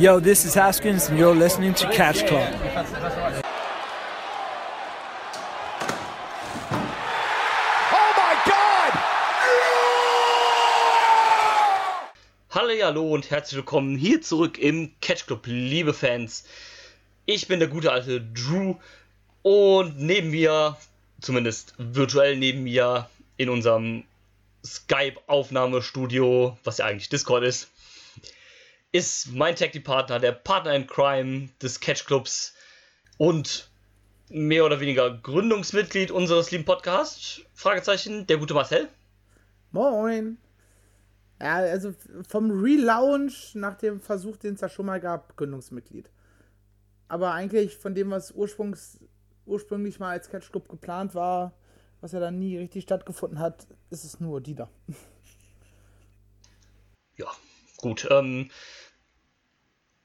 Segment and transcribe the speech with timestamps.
[0.00, 2.48] Yo, this is Haskins, and you're listening to Catch Club.
[12.48, 16.44] Hallo und herzlich willkommen hier zurück im Catch Club, liebe Fans.
[17.26, 18.76] Ich bin der gute alte Drew
[19.42, 20.78] und neben mir,
[21.20, 23.06] zumindest virtuell neben mir,
[23.36, 24.04] in unserem
[24.64, 27.68] Skype-Aufnahmestudio, was ja eigentlich Discord ist,
[28.92, 32.54] ist mein Tag Partner, der Partner in Crime des Catch Clubs
[33.18, 33.70] und
[34.30, 38.88] mehr oder weniger Gründungsmitglied unseres lieben Podcasts, Fragezeichen, der gute Marcel.
[39.72, 40.38] Moin.
[41.40, 41.94] Ja, also
[42.28, 46.10] vom Relaunch nach dem Versuch, den es da schon mal gab, Gründungsmitglied.
[47.08, 49.00] Aber eigentlich von dem, was ursprungs,
[49.46, 51.54] ursprünglich mal als Catch Club geplant war,
[52.00, 54.68] was ja dann nie richtig stattgefunden hat, ist es nur die da.
[57.16, 57.26] Ja,
[57.78, 58.06] gut.
[58.10, 58.50] Ähm,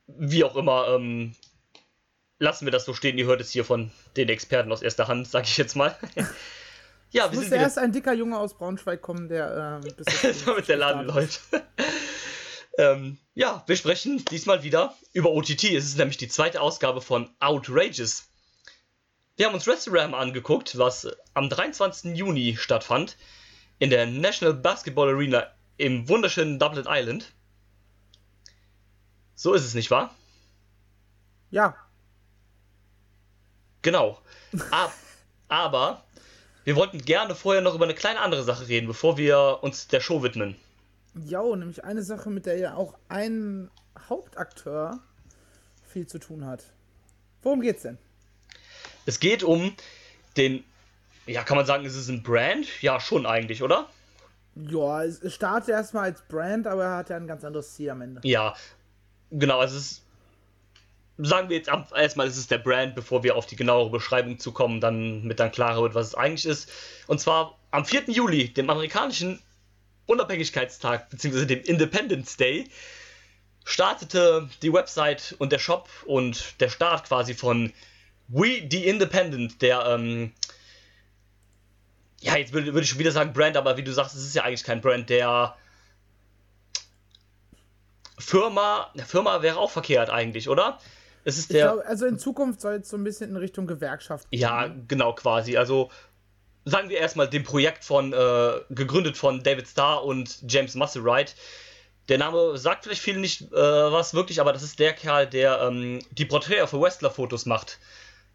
[0.08, 1.36] wie auch immer, ähm,
[2.40, 3.17] lassen wir das so stehen.
[3.17, 5.95] Ihr hört es hier von den Experten aus erster Hand, sag ich jetzt mal.
[7.11, 10.78] ja, wir musste erst ein dicker Junge aus Braunschweig kommen, der äh, bis mit der
[10.78, 11.42] Laden läuft.
[12.78, 15.64] ähm, ja, wir sprechen diesmal wieder über OTT.
[15.66, 18.30] Es ist nämlich die zweite Ausgabe von Outrageous.
[19.38, 22.16] Wir haben uns WrestleRam angeguckt, was am 23.
[22.16, 23.17] Juni stattfand
[23.80, 27.33] in der National Basketball Arena im wunderschönen Dublin Island.
[29.36, 30.16] So ist es nicht wahr?
[31.52, 31.75] Ja.
[33.81, 34.19] Genau.
[34.72, 34.94] Ab,
[35.47, 36.03] aber
[36.64, 40.00] wir wollten gerne vorher noch über eine kleine andere Sache reden, bevor wir uns der
[40.00, 40.55] Show widmen.
[41.14, 43.69] Ja, nämlich eine Sache, mit der ja auch ein
[44.09, 45.00] Hauptakteur
[45.88, 46.64] viel zu tun hat.
[47.44, 47.97] Worum geht's denn?
[49.05, 49.75] Es geht um
[50.36, 50.64] den,
[51.27, 52.81] ja, kann man sagen, ist es ein Brand?
[52.81, 53.88] Ja, schon eigentlich, oder?
[54.55, 58.02] Ja, es startet erstmal als Brand, aber er hat ja ein ganz anderes Ziel am
[58.02, 58.22] Ende.
[58.23, 58.55] Ja,
[59.39, 60.02] genau, es ist,
[61.17, 64.52] sagen wir jetzt erstmal, es ist der Brand, bevor wir auf die genauere Beschreibung zu
[64.52, 66.69] kommen, dann mit dann klarer wird, was es eigentlich ist.
[67.08, 68.04] Und zwar am 4.
[68.08, 69.42] Juli, dem amerikanischen
[70.08, 72.70] Unabhängigkeitstag, beziehungsweise dem Independence Day,
[73.64, 77.73] startete die Website und der Shop und der Start quasi von
[78.27, 80.31] We the Independent, der, ähm,
[82.21, 84.36] ja, jetzt würde, würde ich schon wieder sagen Brand, aber wie du sagst, es ist
[84.36, 85.55] ja eigentlich kein Brand, der
[88.17, 90.80] Firma, Firma wäre auch verkehrt eigentlich, oder?
[91.23, 91.73] Es ist der.
[91.73, 94.39] Glaub, also in Zukunft soll es so ein bisschen in Richtung Gewerkschaft gehen.
[94.39, 94.83] Ja, ne?
[94.87, 95.58] genau, quasi.
[95.58, 95.89] Also
[96.65, 101.36] sagen wir erstmal dem Projekt von, äh, gegründet von David Starr und James Musselwright.
[102.09, 105.61] Der Name sagt vielleicht viel nicht äh, was wirklich, aber das ist der Kerl, der
[105.61, 107.80] ähm, die Porträts für Wrestler-Fotos macht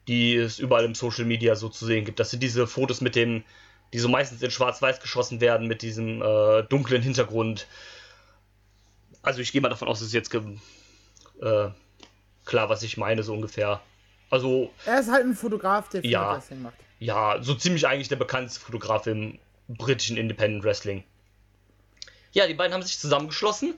[0.09, 2.21] die es überall im Social Media so zu sehen gibt.
[2.21, 3.45] Das sind diese Fotos mit dem,
[3.93, 7.67] die so meistens in Schwarz-Weiß geschossen werden, mit diesem äh, dunklen Hintergrund.
[9.23, 11.69] Also ich gehe mal davon aus, dass es jetzt äh,
[12.45, 13.81] klar, was ich meine, so ungefähr.
[14.31, 14.73] Also.
[14.87, 16.77] Er ist halt ein Fotograf, der viel ja, Wrestling macht.
[16.99, 19.39] Ja, so ziemlich eigentlich der bekannteste Fotograf im
[19.69, 21.05] britischen Independent Wrestling.
[22.33, 23.75] Ja, die beiden haben sich zusammengeschlossen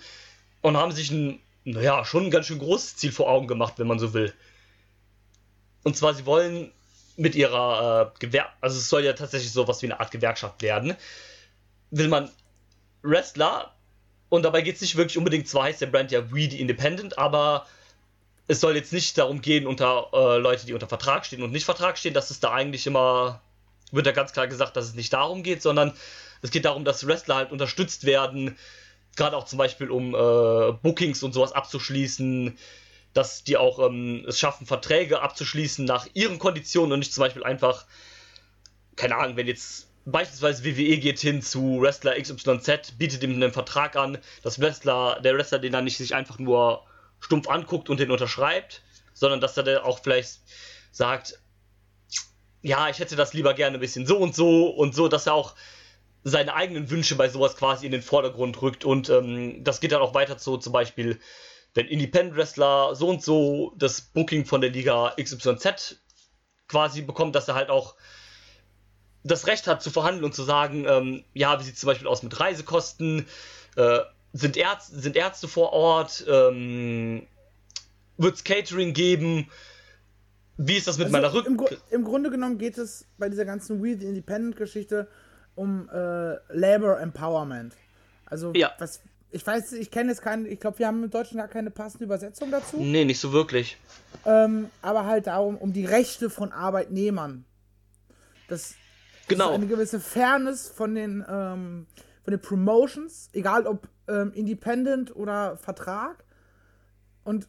[0.60, 3.86] und haben sich ein, naja, schon ein ganz schön großes Ziel vor Augen gemacht, wenn
[3.86, 4.32] man so will.
[5.84, 6.72] Und zwar, sie wollen
[7.16, 10.62] mit ihrer äh, Gewer also es soll ja tatsächlich so was wie eine Art Gewerkschaft
[10.62, 10.97] werden,
[11.91, 12.30] will man
[13.03, 13.74] Wrestler
[14.32, 17.19] und dabei geht es nicht wirklich unbedingt, zwar heißt der Brand ja We the Independent,
[17.19, 17.66] aber
[18.48, 21.66] es soll jetzt nicht darum gehen, unter äh, Leute, die unter Vertrag stehen und nicht
[21.66, 23.42] Vertrag stehen, dass es da eigentlich immer,
[23.91, 25.92] wird da ganz klar gesagt, dass es nicht darum geht, sondern
[26.41, 28.56] es geht darum, dass Wrestler halt unterstützt werden,
[29.16, 32.56] gerade auch zum Beispiel um äh, Bookings und sowas abzuschließen,
[33.12, 37.44] dass die auch ähm, es schaffen, Verträge abzuschließen nach ihren Konditionen und nicht zum Beispiel
[37.44, 37.84] einfach,
[38.97, 43.96] keine Ahnung, wenn jetzt beispielsweise WWE geht hin zu Wrestler XYZ, bietet ihm einen Vertrag
[43.96, 46.84] an, dass Wrestler, der Wrestler den dann nicht sich einfach nur
[47.20, 48.82] stumpf anguckt und den unterschreibt,
[49.14, 50.41] sondern dass er dann auch vielleicht
[50.91, 51.38] sagt,
[52.62, 55.34] ja, ich hätte das lieber gerne ein bisschen so und so und so, dass er
[55.34, 55.54] auch
[56.24, 60.02] seine eigenen Wünsche bei sowas quasi in den Vordergrund rückt und ähm, das geht dann
[60.02, 61.18] auch weiter zu zum Beispiel
[61.74, 65.97] wenn Independent Wrestler so und so das Booking von der Liga XYZ
[66.68, 67.97] quasi bekommt, dass er halt auch
[69.24, 72.09] das Recht hat zu verhandeln und zu sagen, ähm, ja, wie sieht es zum Beispiel
[72.09, 73.27] aus mit Reisekosten,
[73.77, 73.98] äh,
[74.33, 77.27] sind, Ärzte, sind Ärzte vor Ort, ähm,
[78.16, 79.48] wird es Catering geben,
[80.57, 81.59] wie ist das mit also meiner Rücken?
[81.59, 85.09] Im, Im, Grunde genommen geht es bei dieser ganzen Weird Independent Geschichte
[85.54, 87.75] um äh, Labor Empowerment.
[88.27, 88.72] Also ja.
[88.78, 91.71] was, ich weiß, ich kenne jetzt keinen, ich glaube, wir haben im Deutschen gar keine
[91.71, 92.77] passende Übersetzung dazu.
[92.78, 93.77] Nee, nicht so wirklich.
[94.25, 97.45] Ähm, aber halt darum, um die Rechte von Arbeitnehmern.
[98.48, 98.75] Das,
[99.32, 99.52] genau.
[99.52, 101.86] eine gewisse Fairness von den, ähm,
[102.22, 106.24] von den Promotions, egal ob ähm, Independent oder Vertrag.
[107.24, 107.48] Und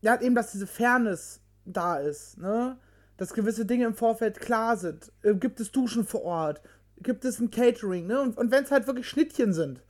[0.00, 2.78] ja, eben, dass diese Fairness da ist, ne?
[3.16, 5.12] Dass gewisse Dinge im Vorfeld klar sind.
[5.22, 6.60] Äh, gibt es Duschen vor Ort?
[7.00, 8.20] Gibt es ein Catering, ne?
[8.20, 9.82] Und, und wenn es halt wirklich Schnittchen sind,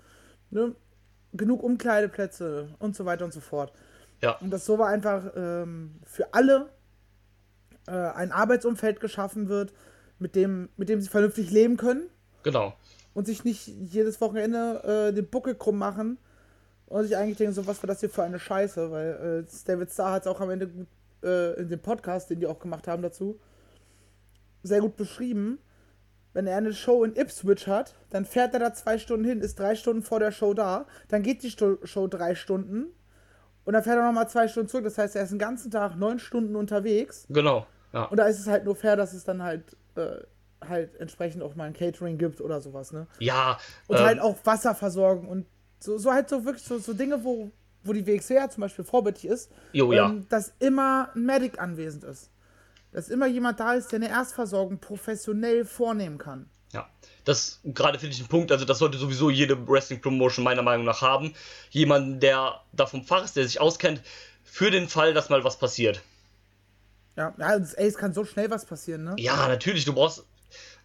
[0.51, 0.75] ne?
[1.33, 3.73] Genug Umkleideplätze und so weiter und so fort.
[4.23, 4.33] Ja.
[4.39, 6.71] Und dass so einfach ähm, für alle
[7.87, 9.73] äh, ein Arbeitsumfeld geschaffen wird,
[10.19, 12.09] mit dem, mit dem sie vernünftig leben können
[12.43, 12.75] Genau.
[13.15, 16.19] und sich nicht jedes Wochenende äh, den Buckel krumm machen
[16.87, 19.91] und sich eigentlich denken, so was war das hier für eine Scheiße, weil äh, David
[19.91, 20.87] Starr hat es auch am Ende gut
[21.23, 23.39] äh, in dem Podcast, den die auch gemacht haben dazu,
[24.63, 25.59] sehr gut beschrieben.
[26.33, 29.59] Wenn er eine Show in Ipswich hat, dann fährt er da zwei Stunden hin, ist
[29.59, 32.87] drei Stunden vor der Show da, dann geht die Sto Show drei Stunden
[33.65, 34.85] und dann fährt er nochmal zwei Stunden zurück.
[34.85, 37.67] Das heißt, er ist den ganzen Tag neun Stunden unterwegs Genau.
[37.93, 38.07] Ja.
[38.07, 40.17] und da ist es halt nur fair, dass es dann halt äh,
[40.69, 43.07] halt entsprechend auch mal ein Catering gibt oder sowas, ne?
[43.19, 43.59] Ja.
[43.87, 45.47] Und ähm, halt auch Wasserversorgung und
[45.81, 47.51] so, so halt so wirklich so, so Dinge, wo,
[47.83, 50.09] wo die WXW zum Beispiel vorbildlich ist, Jo, ja.
[50.09, 52.31] ähm, dass immer ein Medic anwesend ist.
[52.93, 56.49] Dass immer jemand da ist, der eine Erstversorgung professionell vornehmen kann.
[56.73, 56.89] Ja,
[57.25, 61.03] das gerade finde ich ein Punkt, also das sollte sowieso jede Wrestling-Promotion meiner Meinung nach
[61.03, 61.35] haben.
[61.71, 64.01] Jemanden, der da vom Fach ist, der sich auskennt,
[64.43, 66.03] für den Fall, dass mal was passiert.
[67.17, 69.15] Ja, ja ey, es kann so schnell was passieren, ne?
[69.19, 70.25] Ja, natürlich, du brauchst.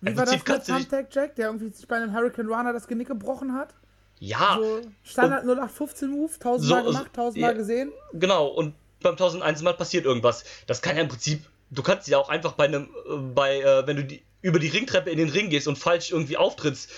[0.01, 0.87] Wie war das Prinzip mit du dich.
[0.87, 3.73] Thumbtack Jack, der irgendwie sich bei einem Hurricane Runner das Genick gebrochen hat?
[4.19, 7.57] Ja, So Standard 0815 Move, tausendmal So, gemacht, tausendmal ja.
[7.57, 7.91] gesehen.
[8.13, 8.47] genau.
[8.47, 10.43] Und beim 1001 Mal passiert irgendwas.
[10.67, 11.45] Das kann ja im Prinzip.
[11.71, 12.89] Du kannst ja auch einfach bei einem.
[13.09, 16.11] äh, bei, äh, wenn du die, über die Ringtreppe in den Ring gehst und falsch
[16.11, 16.89] irgendwie auftrittst,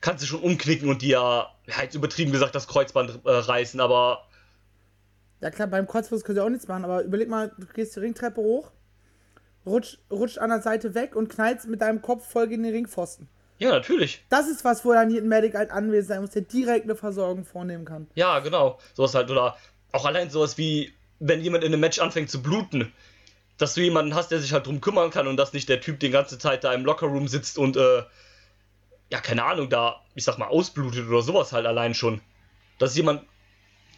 [0.00, 1.48] kannst du schon umknicken und dir, ja,
[1.82, 4.26] jetzt übertrieben gesagt, das Kreuzband äh, reißen, aber.
[5.40, 8.00] Ja klar, beim Kreuzfuß können sie auch nichts machen, aber überleg mal, du gehst die
[8.00, 8.70] Ringtreppe hoch,
[9.66, 13.28] rutscht, rutscht an der Seite weg und knallst mit deinem Kopf voll gegen den Ringpfosten.
[13.58, 14.24] Ja, natürlich.
[14.30, 16.96] Das ist was, wo dann hier ein Medic halt anwesend sein muss, der direkt eine
[16.96, 18.06] Versorgung vornehmen kann.
[18.14, 18.78] Ja, genau.
[18.94, 19.30] Sowas halt.
[19.30, 19.56] Oder
[19.92, 22.90] auch allein sowas wie, wenn jemand in einem Match anfängt zu bluten,
[23.58, 26.00] dass du jemanden hast, der sich halt drum kümmern kann und dass nicht der Typ
[26.00, 28.02] die ganze Zeit da im Lockerroom sitzt und, äh,
[29.10, 32.22] ja, keine Ahnung, da, ich sag mal, ausblutet oder sowas halt allein schon.
[32.78, 33.24] Dass jemand,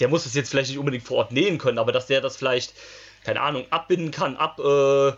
[0.01, 2.37] der muss das jetzt vielleicht nicht unbedingt vor Ort nähen können, aber dass der das
[2.37, 2.75] vielleicht,
[3.23, 5.13] keine Ahnung, abbinden kann, ab, äh,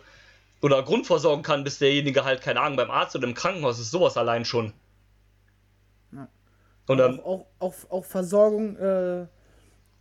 [0.64, 4.16] oder grundversorgen kann, bis derjenige halt, keine Ahnung, beim Arzt oder im Krankenhaus ist, sowas
[4.16, 4.72] allein schon.
[6.10, 6.26] Ja.
[6.86, 9.26] Und dann, auch, auch, auch, auch Versorgung äh,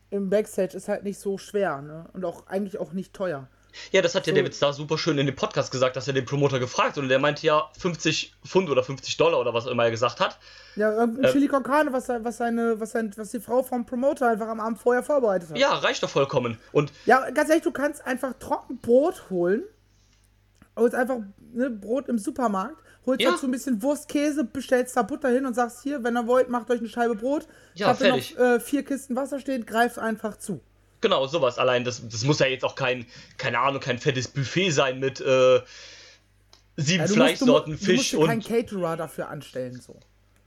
[0.10, 2.06] im Backstage ist halt nicht so schwer, ne?
[2.14, 3.50] Und auch eigentlich auch nicht teuer.
[3.92, 4.38] Ja, das hat ja So.
[4.38, 7.20] David Starr super schön in dem Podcast gesagt, dass er den Promoter gefragt und der
[7.20, 10.40] meinte ja 50 Pfund oder 50 Dollar oder was auch immer er gesagt hat.
[10.78, 11.32] Ja, irgendein Ähm.
[11.32, 14.62] Chili con Carne, was, was, seine, was, sein, was die Frau vom Promoter einfach am
[14.62, 15.58] Abend vorher vorbereitet hat.
[15.58, 16.58] Ja, reicht doch vollkommen.
[16.72, 19.64] Und Ja, ganz ehrlich, du kannst einfach Trockenbrot holen.
[20.76, 21.18] Holst einfach
[21.54, 23.32] ne, Brot im Supermarkt, holst Ja.
[23.32, 26.70] dazu ein bisschen Wurstkäse, bestellst da Butter hin und sagst hier, wenn ihr wollt, macht
[26.72, 27.48] euch eine Scheibe Brot.
[27.76, 28.36] Ja, hab hier fertig.
[28.38, 30.62] noch äh, vier Kisten Wasser stehen, greift einfach zu.
[31.02, 31.84] genau, sowas allein.
[31.84, 33.06] Das, das muss ja jetzt auch kein,
[33.38, 35.62] keine Ahnung, kein fettes Buffet sein mit äh,
[36.78, 38.48] sieben Ja, du musst, du, Fleischsorten, mu- du Fisch musst dir keinen und.
[38.48, 39.80] Caterer dafür anstellen.
[39.80, 40.00] So.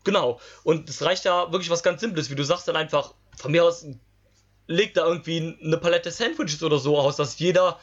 [0.05, 0.41] Genau.
[0.65, 3.65] Und es reicht ja wirklich was ganz Simples, wie du sagst, dann einfach, von mir
[3.65, 3.87] aus,
[4.67, 7.79] leg da irgendwie eine Palette Sandwiches oder so aus, dass jeder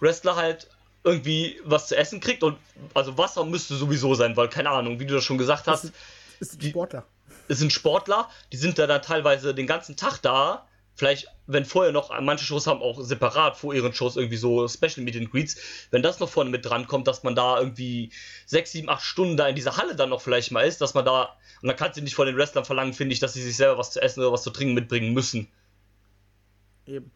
[0.00, 0.68] Wrestler halt
[1.08, 2.56] irgendwie was zu essen kriegt und
[2.94, 5.92] also Wasser müsste sowieso sein, weil keine Ahnung, wie du das schon gesagt hast,
[6.40, 7.04] Ist ein Die- Sportler.
[7.48, 10.64] es sind Sportler, die sind da dann teilweise den ganzen Tag da.
[10.94, 15.04] Vielleicht, wenn vorher noch, manche Shows haben auch separat vor ihren Shows irgendwie so Special
[15.04, 15.56] Meet and Greets,
[15.92, 18.10] wenn das noch vorne mit dran kommt, dass man da irgendwie
[18.46, 21.04] sechs, sieben, acht Stunden da in dieser Halle dann noch vielleicht mal ist, dass man
[21.04, 23.56] da, und dann kannst du nicht von den Wrestlern verlangen, finde ich, dass sie sich
[23.56, 25.46] selber was zu essen oder was zu trinken mitbringen müssen.
[26.86, 27.12] Eben.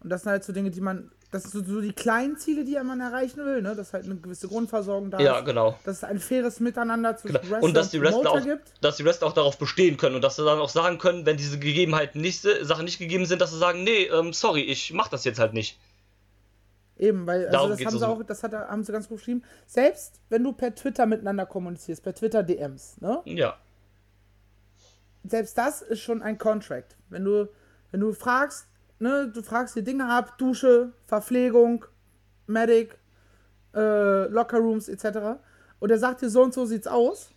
[0.00, 1.10] Und das sind halt so Dinge, die man.
[1.30, 3.74] Das sind so, so die kleinen Ziele, die man erreichen will, ne?
[3.76, 5.44] Dass halt eine gewisse Grundversorgung da Ja, ist.
[5.44, 5.78] genau.
[5.84, 7.50] Dass es ein faires Miteinander zwischen Genau.
[7.50, 8.72] Wrestler Und dass die Wrestler auch, gibt.
[8.80, 11.36] dass die Wrestler auch darauf bestehen können und dass sie dann auch sagen können, wenn
[11.36, 15.08] diese Gegebenheiten nicht, Sachen nicht gegeben sind, dass sie sagen, nee, ähm, sorry, ich mach
[15.08, 15.78] das jetzt halt nicht.
[16.96, 19.42] Eben, weil also Darum das haben sie auch, das hat, haben sie ganz gut geschrieben.
[19.66, 23.20] Selbst wenn du per Twitter miteinander kommunizierst, per Twitter DMs, ne?
[23.26, 23.58] Ja.
[25.24, 26.96] Selbst das ist schon ein Contract.
[27.10, 27.48] Wenn du,
[27.90, 28.66] wenn du fragst,
[28.98, 31.84] ne, du fragst die Dinge ab, Dusche, Verpflegung,
[32.46, 32.98] Medic,
[33.74, 35.38] äh, Lockerrooms etc.
[35.78, 37.30] Und er sagt dir, so und so sieht's aus.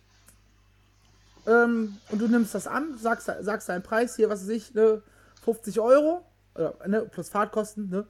[1.46, 5.02] Ähm, und du nimmst das an, sagst, sagst deinen Preis hier, was weiß ich, ne,
[5.44, 8.06] 50 Euro, oder, ne, plus Fahrtkosten, ne,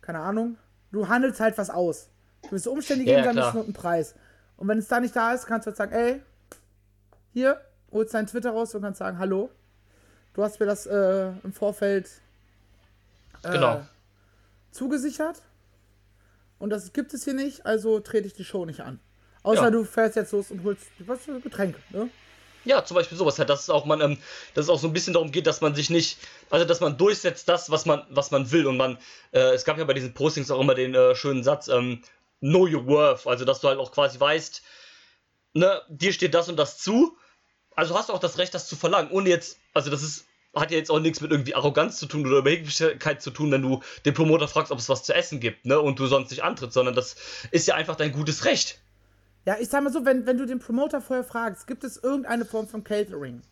[0.00, 0.56] keine Ahnung.
[0.92, 2.08] Du handelst halt was aus.
[2.50, 4.14] Umstände Ja, geben ja, dann ist nur einen Preis.
[4.56, 6.22] Und wenn es da nicht da ist, kannst du halt sagen, ey,
[7.32, 7.60] hier,
[7.90, 9.50] holst deinen Twitter raus und kannst sagen, hallo,
[10.34, 12.08] du hast mir das äh, im Vorfeld
[13.46, 13.86] äh, Genau.
[14.70, 15.42] zugesichert
[16.58, 19.00] und das gibt es hier nicht, also trete ich die Show nicht an.
[19.42, 19.70] Außer Ja.
[19.70, 22.08] du fährst jetzt los und holst was für Getränke, ne?
[22.64, 24.18] Ja, zum Beispiel sowas halt, dass es auch man, ähm,
[24.54, 26.18] dass es auch so ein bisschen darum geht, dass man sich nicht,
[26.50, 28.98] also dass man durchsetzt das, was man, was man will und man,
[29.30, 32.02] äh, es gab ja bei diesen Postings auch immer den äh, schönen Satz, ähm,
[32.40, 34.62] know your worth, also dass du halt auch quasi weißt,
[35.54, 37.16] ne, dir steht das und das zu,
[37.76, 40.24] also hast du auch das Recht, das zu verlangen, ohne jetzt, also das ist,
[40.56, 43.62] hat ja jetzt auch nichts mit irgendwie Arroganz zu tun oder Überheblichkeit zu tun, wenn
[43.62, 46.42] du den Promoter fragst, ob es was zu essen gibt, ne, und du sonst nicht
[46.42, 47.16] antrittst, sondern das
[47.50, 48.80] ist ja einfach dein gutes Recht.
[49.44, 52.44] Ja, ich sag mal so, wenn, wenn du den Promoter vorher fragst, gibt es irgendeine
[52.44, 53.42] Form von Catering?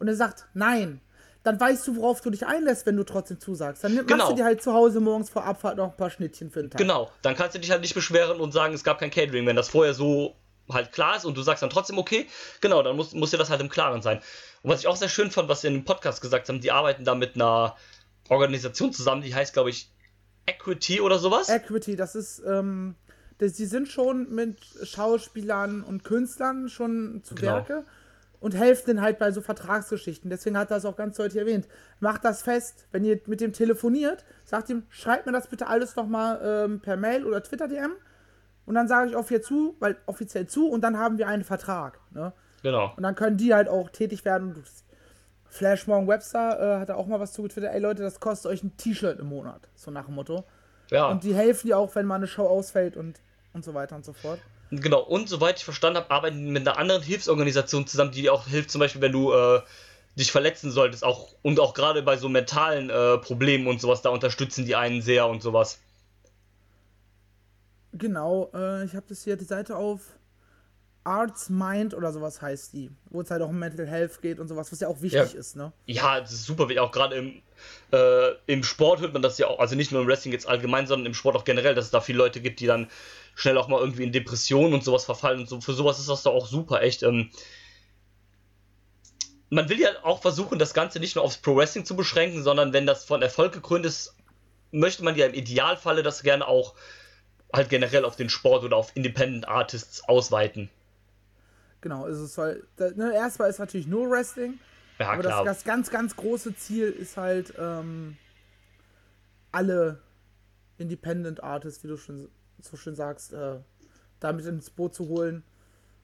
[0.00, 1.00] Und er sagt, nein,
[1.44, 3.84] dann weißt du, worauf du dich einlässt, wenn du trotzdem zusagst.
[3.84, 4.16] Dann genau.
[4.16, 6.70] machst du dir halt zu Hause morgens vor Abfahrt noch ein paar Schnittchen für den
[6.70, 6.78] Tag.
[6.78, 9.54] Genau, dann kannst du dich halt nicht beschweren und sagen, es gab kein Catering, wenn
[9.54, 10.34] das vorher so
[10.70, 12.26] halt klar ist und du sagst dann trotzdem okay,
[12.60, 14.20] genau, dann muss, muss dir das halt im Klaren sein.
[14.62, 16.72] Und was ich auch sehr schön fand, was sie in dem Podcast gesagt haben, die
[16.72, 17.76] arbeiten da mit einer
[18.28, 19.90] Organisation zusammen, die heißt, glaube ich,
[20.46, 21.48] Equity oder sowas.
[21.48, 22.94] Equity, das ist, ähm,
[23.38, 27.52] sie sind schon mit Schauspielern und Künstlern schon zu genau.
[27.52, 27.84] Werke
[28.40, 30.28] und helfen denen halt bei so Vertragsgeschichten.
[30.28, 31.66] Deswegen hat er das auch ganz deutlich erwähnt.
[32.00, 35.96] Macht das fest, wenn ihr mit dem telefoniert, sagt ihm, schreibt mir das bitte alles
[35.96, 37.92] nochmal ähm, per Mail oder Twitter-DM
[38.66, 42.00] und dann sage ich offiziell zu, weil offiziell zu und dann haben wir einen Vertrag.
[42.12, 42.32] Ne?
[42.62, 42.92] Genau.
[42.96, 44.62] Und dann können die halt auch tätig werden.
[45.48, 47.74] Flash Morgan Webster äh, hat da auch mal was zugetwittert.
[47.74, 49.68] Ey Leute, das kostet euch ein T-Shirt im Monat.
[49.74, 50.44] So nach dem Motto.
[50.90, 51.08] Ja.
[51.08, 53.20] Und die helfen dir auch, wenn mal eine Show ausfällt und,
[53.52, 54.40] und so weiter und so fort.
[54.70, 58.32] Genau, und soweit ich verstanden habe, arbeiten die mit einer anderen Hilfsorganisation zusammen, die dir
[58.32, 59.60] auch hilft, zum Beispiel, wenn du äh,
[60.16, 64.10] dich verletzen solltest, auch und auch gerade bei so mentalen äh, Problemen und sowas, da
[64.10, 65.80] unterstützen die einen sehr und sowas.
[67.94, 70.00] Genau, äh, ich habe das hier die Seite auf.
[71.04, 74.48] Arts Mind oder sowas heißt die, wo es halt auch um Mental Health geht und
[74.48, 75.38] sowas, was ja auch wichtig ja.
[75.38, 75.70] ist, ne?
[75.84, 77.42] Ja, das ist super, auch gerade im,
[77.92, 80.86] äh, im Sport hört man das ja auch, also nicht nur im Wrestling jetzt allgemein,
[80.86, 82.88] sondern im Sport auch generell, dass es da viele Leute gibt, die dann
[83.34, 85.60] schnell auch mal irgendwie in Depressionen und sowas verfallen und so.
[85.60, 87.02] Für sowas ist das da auch super, echt.
[87.02, 87.28] Ähm,
[89.50, 92.72] man will ja auch versuchen, das Ganze nicht nur aufs Pro Wrestling zu beschränken, sondern
[92.72, 94.16] wenn das von Erfolg gekrönt ist,
[94.70, 96.74] möchte man ja im Idealfalle das gerne auch
[97.56, 100.70] halt generell auf den Sport oder auf Independent Artists ausweiten.
[101.80, 104.58] Genau, also es soll, ne, erstmal ist natürlich nur Wrestling,
[104.98, 108.16] ja, aber das, das, ganz, ganz große Ziel ist halt ähm,
[109.52, 110.00] alle
[110.78, 112.28] Independent Artists, wie du schon
[112.60, 113.56] so schön sagst, äh,
[114.20, 115.42] damit ins Boot zu holen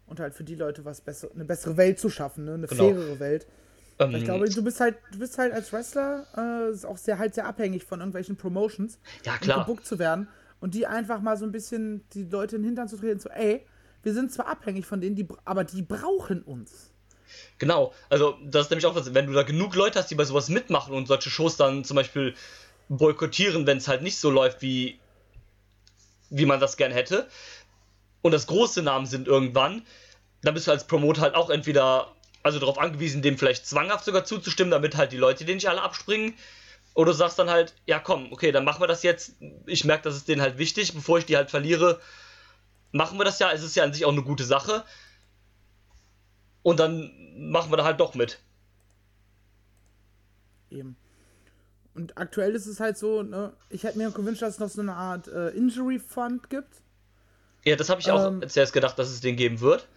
[0.07, 2.55] und halt für die Leute was besser, eine bessere Welt zu schaffen, ne?
[2.55, 2.85] eine genau.
[2.85, 3.47] fairere Welt.
[3.99, 7.35] Ähm, ich glaube, du bist halt, du bist halt als Wrestler äh, auch sehr halt
[7.35, 9.59] sehr abhängig von irgendwelchen Promotions, ja, klar.
[9.59, 10.29] um gebuckt zu werden
[10.61, 13.29] und die einfach mal so ein bisschen die Leute in den Hintern zu treten, so,
[13.31, 13.65] ey,
[14.03, 16.91] wir sind zwar abhängig von denen, die, aber die brauchen uns.
[17.59, 20.25] Genau, also das ist nämlich auch was, wenn du da genug Leute hast, die bei
[20.25, 22.35] sowas mitmachen und solche Shows dann zum Beispiel
[22.89, 24.99] boykottieren, wenn es halt nicht so läuft, wie,
[26.31, 27.29] wie man das gern hätte,
[28.23, 29.83] und das große Namen sind irgendwann,
[30.43, 34.25] dann bist du als Promoter halt auch entweder also darauf angewiesen, dem vielleicht zwanghaft sogar
[34.25, 36.35] zuzustimmen, damit halt die Leute den nicht alle abspringen,
[36.95, 39.35] oder du sagst dann halt, ja komm, okay, dann machen wir das jetzt.
[39.67, 42.01] Ich merke, das ist denen halt wichtig, bevor ich die halt verliere,
[42.93, 43.53] machen wir das ja.
[43.53, 44.85] Es ist ja an sich auch eine gute Sache.
[46.63, 47.11] Und dann
[47.51, 48.39] machen wir da halt doch mit.
[50.71, 50.97] Eben.
[51.95, 54.81] Und aktuell ist es halt so, ne, ich hätte mir gewünscht, dass es noch so
[54.81, 56.83] eine Art äh, Injury Fund gibt.
[57.65, 59.89] Ja, das habe ich auch ähm, zuerst gedacht, dass es den geben wird.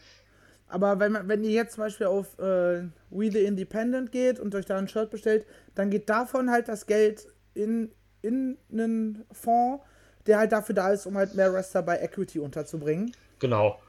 [0.73, 4.55] Aber wenn, man, wenn ihr jetzt zum Beispiel auf äh, We the Independent geht und
[4.55, 7.91] euch da ein Shirt bestellt, dann geht davon halt das Geld in,
[8.23, 9.83] in einen Fonds,
[10.25, 13.11] der halt dafür da ist, um halt mehr Wrestler bei Equity unterzubringen.
[13.37, 13.79] Genau.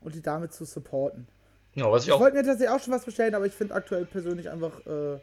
[0.00, 1.28] Und die damit zu supporten.
[1.76, 4.04] Ja, was ich, ich wollte mir tatsächlich auch schon was bestellen, aber ich finde aktuell
[4.04, 5.20] persönlich einfach äh,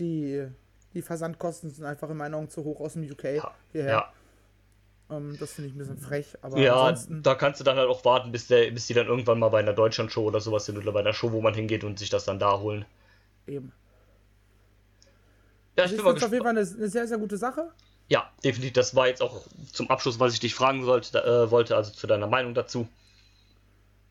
[0.00, 0.44] die,
[0.92, 3.54] die Versandkosten sind einfach in meinen Augen zu hoch aus dem UK ja.
[3.70, 3.92] hierher.
[3.92, 4.12] Ja.
[5.10, 6.36] Ähm, das finde ich ein bisschen frech.
[6.42, 7.22] Aber ja, ansonsten...
[7.22, 9.60] da kannst du dann halt auch warten, bis, der, bis die dann irgendwann mal bei
[9.60, 12.24] einer Deutschland-Show oder sowas sind oder bei einer Show, wo man hingeht und sich das
[12.24, 12.84] dann da holen.
[13.46, 13.72] Eben.
[15.76, 17.70] Ja, ich, ich finde es auf jeden Fall eine, eine, sehr, sehr gute Sache.
[18.08, 18.72] Ja, definitiv.
[18.72, 22.06] Das war jetzt auch zum Abschluss, was ich dich fragen sollte, äh, wollte, also zu
[22.06, 22.88] deiner Meinung dazu.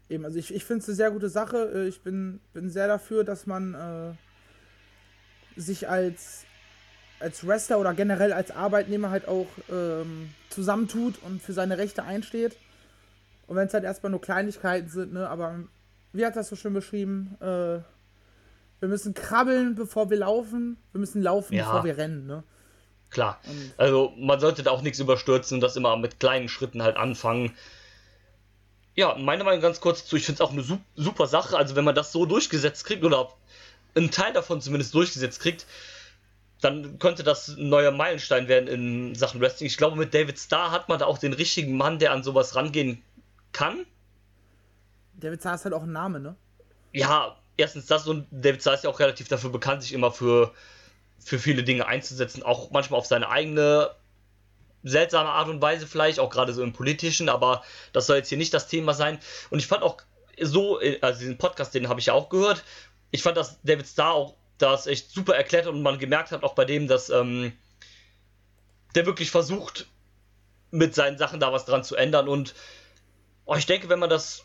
[0.09, 1.71] Eben, also ich, ich finde es eine sehr gute Sache.
[1.73, 6.45] Äh, ich bin, bin sehr dafür, dass man äh, sich als
[7.19, 12.55] als Wrestler oder generell als Arbeitnehmer halt auch ähm, zusammentut und für seine Rechte einsteht.
[13.47, 15.59] Und wenn es halt erstmal nur Kleinigkeiten sind, ne, aber
[16.13, 17.37] wie hat das so schön beschrieben?
[17.39, 17.79] Äh,
[18.79, 20.77] wir müssen krabbeln, bevor wir laufen.
[20.91, 21.65] Wir müssen laufen, ja.
[21.65, 22.43] bevor wir rennen, ne?
[23.09, 23.39] Klar.
[23.47, 26.97] Und also man sollte da auch nichts überstürzen und das immer mit kleinen Schritten halt
[26.97, 27.55] anfangen.
[28.95, 31.57] Ja, meine Meinung ganz kurz zu, ich finde es auch eine super Sache.
[31.57, 33.29] Also wenn man das so durchgesetzt kriegt oder
[33.95, 35.65] einen Teil davon zumindest durchgesetzt kriegt,
[36.65, 39.67] dann könnte das ein neuer Meilenstein werden in Sachen Wrestling.
[39.67, 42.55] Ich glaube, mit David Starr hat man da auch den richtigen Mann, der an sowas
[42.55, 43.03] rangehen
[43.51, 43.85] kann.
[45.13, 46.35] David Starr ist halt auch ein Name, ne?
[46.91, 50.53] Ja, erstens das und David Starr ist ja auch relativ dafür bekannt, sich immer für,
[51.19, 53.91] für viele Dinge einzusetzen, auch manchmal auf seine eigene
[54.83, 58.37] seltsame Art und Weise vielleicht, auch gerade so im politischen, aber das soll jetzt hier
[58.37, 59.19] nicht das Thema sein.
[59.49, 59.97] Und ich fand auch
[60.41, 62.63] so, also diesen Podcast, den habe ich ja auch gehört,
[63.11, 66.55] ich fand, dass David Starr auch das echt super erklärt und man gemerkt hat auch
[66.55, 67.51] bei dem, dass ähm,
[68.95, 69.87] der wirklich versucht,
[70.71, 72.55] mit seinen Sachen da was dran zu ändern und
[73.45, 74.43] oh, ich denke, wenn man das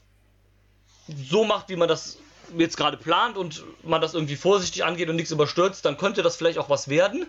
[1.09, 2.19] so macht, wie man das
[2.57, 6.37] jetzt gerade plant und man das irgendwie vorsichtig angeht und nichts überstürzt, dann könnte das
[6.37, 7.27] vielleicht auch was werden.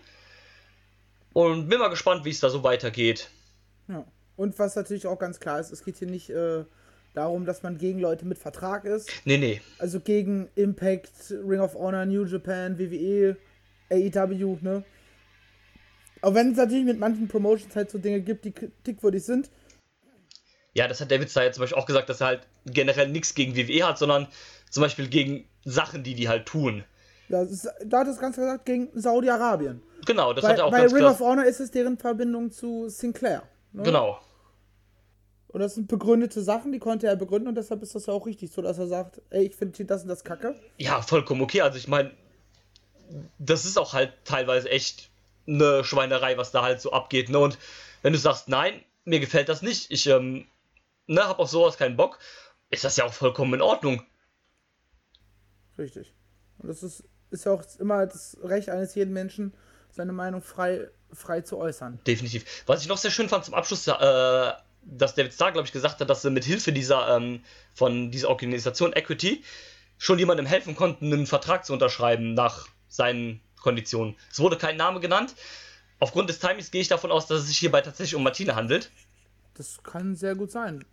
[1.33, 3.29] Und bin mal gespannt, wie es da so weitergeht.
[3.87, 4.05] Ja.
[4.35, 6.65] Und was natürlich auch ganz klar ist, es geht hier nicht äh,
[7.13, 9.09] darum, dass man gegen Leute mit Vertrag ist.
[9.25, 9.61] Nee, nee.
[9.79, 13.37] Also gegen Impact, Ring of Honor, New Japan, WWE,
[13.89, 14.83] AEW, ne?
[16.21, 19.49] Auch wenn es natürlich mit manchen Promotions halt so Dinge gibt, die kritikwürdig sind.
[20.73, 23.33] Ja, das hat David da jetzt zum Beispiel auch gesagt, dass er halt generell nichts
[23.33, 24.27] gegen WWE hat, sondern
[24.69, 26.83] zum Beispiel gegen Sachen, die die halt tun.
[27.27, 27.45] Ja,
[27.85, 29.81] da hat es ganz gesagt, gegen Saudi-Arabien.
[30.05, 31.11] Genau, das bei, hat er auch bei ganz Ring klar.
[31.11, 33.43] of Honor ist es deren Verbindung zu Sinclair.
[33.73, 33.83] Ne?
[33.83, 34.19] Genau.
[35.51, 38.25] Und das sind begründete Sachen, die konnte er begründen und deshalb ist das ja auch
[38.25, 40.55] richtig so, dass er sagt, ey, ich finde das und das kacke.
[40.77, 41.61] Ja, vollkommen okay.
[41.61, 42.11] Also ich meine,
[43.37, 45.09] das ist auch halt teilweise echt
[45.47, 47.29] eine Schweinerei, was da halt so abgeht.
[47.29, 47.37] Ne?
[47.37, 47.57] Und
[48.01, 50.45] wenn du sagst, nein, mir gefällt das nicht, ich ähm,
[51.07, 52.19] ne, hab auf sowas keinen Bock,
[52.69, 54.03] ist das ja auch vollkommen in Ordnung.
[55.77, 56.13] Richtig.
[56.59, 59.53] Und das ist, ist ja auch immer das Recht eines jeden Menschen,
[59.89, 61.99] seine Meinung frei, frei zu äußern.
[62.07, 62.63] Definitiv.
[62.67, 64.53] Was ich noch sehr schön fand zum Abschluss, äh,
[64.83, 67.41] dass David Starr, glaube ich, gesagt hat, dass sie mit Hilfe dieser, ähm,
[67.73, 69.43] von dieser Organisation Equity
[69.97, 74.15] schon jemandem helfen konnten, einen Vertrag zu unterschreiben nach seinen Konditionen.
[74.31, 75.35] Es wurde kein Name genannt.
[75.99, 78.89] Aufgrund des Timings gehe ich davon aus, dass es sich hierbei tatsächlich um Martine handelt.
[79.53, 80.83] Das kann sehr gut sein.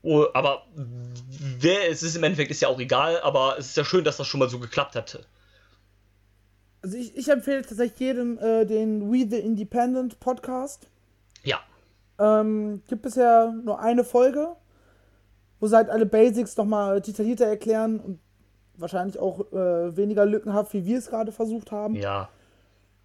[0.00, 3.84] Oh, aber wer es ist im Endeffekt ist ja auch egal, aber es ist ja
[3.84, 5.26] schön, dass das schon mal so geklappt hatte.
[6.80, 10.86] Also ich, ich empfehle tatsächlich jedem äh, den We the Independent Podcast.
[11.42, 11.60] Ja,
[12.18, 14.56] Ähm, gibt bisher nur eine Folge,
[15.60, 18.18] wo sie halt alle Basics nochmal detaillierter erklären und
[18.74, 21.94] wahrscheinlich auch äh, weniger lückenhaft, wie wir es gerade versucht haben.
[21.94, 22.28] ja.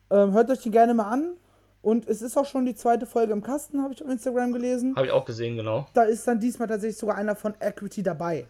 [0.10, 1.34] Ähm, hört euch die gerne mal an.
[1.82, 4.96] Und es ist auch schon die zweite Folge im Kasten, habe ich auf Instagram gelesen.
[4.96, 5.86] Habe ich auch gesehen, genau.
[5.94, 8.46] Da ist dann diesmal tatsächlich sogar einer von Equity dabei.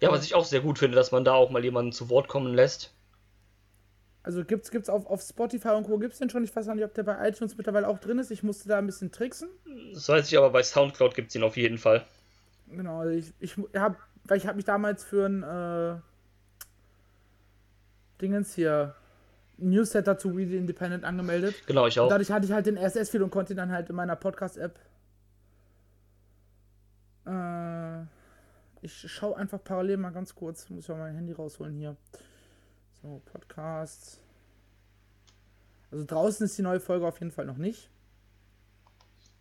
[0.00, 2.28] Ja, was ich auch sehr gut finde, dass man da auch mal jemanden zu Wort
[2.28, 2.94] kommen lässt.
[4.24, 5.98] Also gibt's, gibt's auf, auf Spotify und Co.
[5.98, 6.44] gibt's den schon.
[6.44, 8.30] Ich weiß auch nicht, ob der bei iTunes mittlerweile auch drin ist.
[8.30, 9.48] Ich musste da ein bisschen tricksen.
[9.94, 12.04] Das weiß ich aber, bei Soundcloud gibt es ihn auf jeden Fall.
[12.68, 16.00] Genau, ich, ich habe, weil ich habe mich damals für ein äh,
[18.20, 18.94] Dingens hier
[19.58, 21.54] Newsletter zu the Independent angemeldet.
[21.66, 22.08] Genau, ich Und auch.
[22.08, 24.78] dadurch hatte ich halt den RSS-Feed und konnte ihn dann halt in meiner Podcast-App.
[27.26, 28.02] Äh,
[28.82, 30.70] ich schaue einfach parallel mal ganz kurz.
[30.70, 31.96] Muss ich mal mein Handy rausholen hier.
[33.02, 34.18] So, Podcasts.
[35.90, 37.90] Also draußen ist die neue Folge auf jeden Fall noch nicht.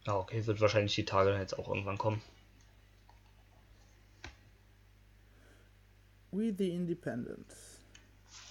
[0.06, 2.22] Ja, okay, wird wahrscheinlich die Tage jetzt auch irgendwann kommen.
[6.32, 7.46] We the Independent.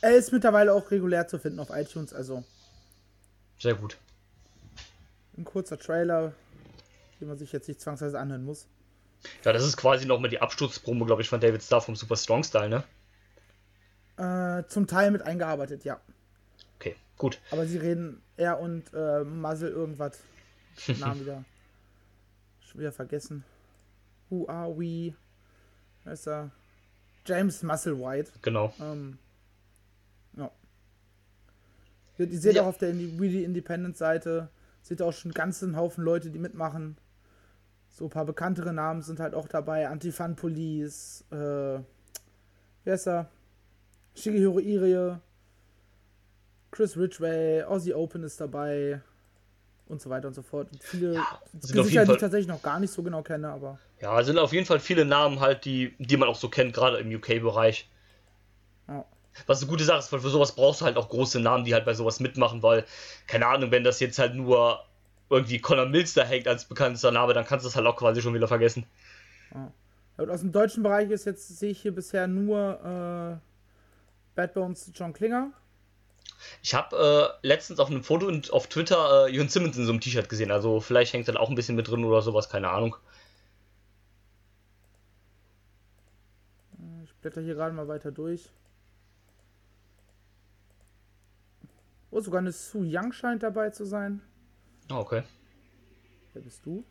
[0.01, 2.44] Er ist mittlerweile auch regulär zu finden auf iTunes, also
[3.59, 3.99] Sehr gut.
[5.37, 6.33] ein kurzer Trailer,
[7.20, 8.66] den man sich jetzt nicht zwangsweise anhören muss.
[9.44, 12.44] Ja, das ist quasi nochmal die Absturzprobe, glaube ich, von David Starr vom Super Strong
[12.44, 12.85] Style, ne?
[14.21, 16.01] Äh, zum Teil mit eingearbeitet, ja.
[16.79, 17.41] Okay, gut.
[17.51, 20.19] Aber sie reden er und äh, Muzzle irgendwas.
[20.99, 21.45] Namen wieder.
[22.61, 23.45] Schon wieder vergessen.
[24.29, 25.15] Who are we?
[26.05, 26.51] Wer ist er?
[27.27, 28.31] James Musselwhite.
[28.43, 28.73] Genau.
[28.81, 29.19] Ähm,
[30.37, 30.51] ja.
[32.19, 32.63] Ihr, ihr seht Ja.
[32.63, 34.49] auch auf der Indi- Really Independent Seite,
[34.83, 36.97] seht ihr auch schon einen ganzen Haufen Leute, die mitmachen.
[37.89, 39.89] So ein paar bekanntere Namen sind halt auch dabei.
[39.89, 41.35] Antifan Police, äh,
[42.85, 43.29] wer ist er?
[44.14, 45.18] Shigehiro Irie,
[46.70, 49.01] Chris Ridgway, Aussie Open ist dabei
[49.87, 50.68] und so weiter und so fort.
[50.73, 53.79] Und viele Ja, Gesichter, die ich Fall- tatsächlich noch gar nicht so genau kenne, aber
[54.01, 56.99] Ja, sind auf jeden Fall viele Namen halt, die, die man auch so kennt, gerade
[56.99, 57.88] im UK-Bereich.
[58.88, 59.05] ja.
[59.46, 61.73] Was eine gute Sache ist, weil für sowas brauchst du halt auch große Namen, die
[61.73, 62.85] halt bei sowas mitmachen, weil,
[63.29, 64.81] keine Ahnung, wenn das jetzt halt nur
[65.31, 68.20] irgendwie Conor Mills da hängt als bekanntester Name, dann kannst du es halt auch quasi
[68.20, 68.85] schon wieder vergessen.
[69.55, 69.73] Ja,
[70.18, 73.50] und aus dem deutschen Bereich ist jetzt, sehe ich hier bisher nur äh,
[74.40, 75.53] Bad Bones John Klinger.
[76.62, 79.92] Ich habe äh, letztens auf einem Foto und auf Twitter äh, Jürgen Simmons in so
[79.92, 82.70] einem T-Shirt gesehen, also vielleicht hängt er auch ein bisschen mit drin oder sowas, keine
[82.70, 82.96] Ahnung.
[87.05, 88.48] Ich blätter hier gerade mal weiter durch.
[92.11, 94.22] Oh, sogar eine Su Young scheint dabei zu sein.
[94.88, 95.22] Ah, okay.
[96.33, 96.83] Wer bist du?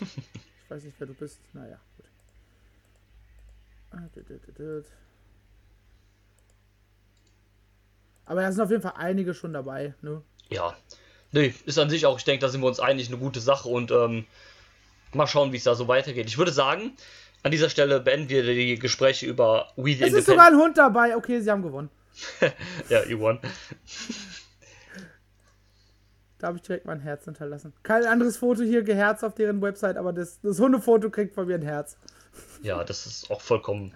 [0.66, 1.38] Ich weiß nicht, wer du bist.
[1.52, 2.06] Naja, gut.
[8.26, 9.94] Aber da sind auf jeden Fall einige schon dabei.
[10.02, 10.22] Ne?
[10.50, 10.76] Ja.
[11.32, 13.68] Nee, ist an sich auch, ich denke, da sind wir uns einig, eine gute Sache
[13.68, 14.26] und ähm,
[15.12, 16.26] mal schauen, wie es da so weitergeht.
[16.26, 16.92] Ich würde sagen,
[17.42, 20.78] an dieser Stelle beenden wir die Gespräche über We the Es ist sogar ein Hund
[20.78, 21.16] dabei.
[21.16, 21.90] Okay, sie haben gewonnen.
[22.88, 23.38] ja, you won.
[26.38, 27.72] Da habe ich direkt mein Herz hinterlassen.
[27.82, 31.54] Kein anderes Foto hier geherzt auf deren Website, aber das, das Hundefoto kriegt von mir
[31.54, 31.96] ein Herz.
[32.62, 33.94] Ja, das ist auch vollkommen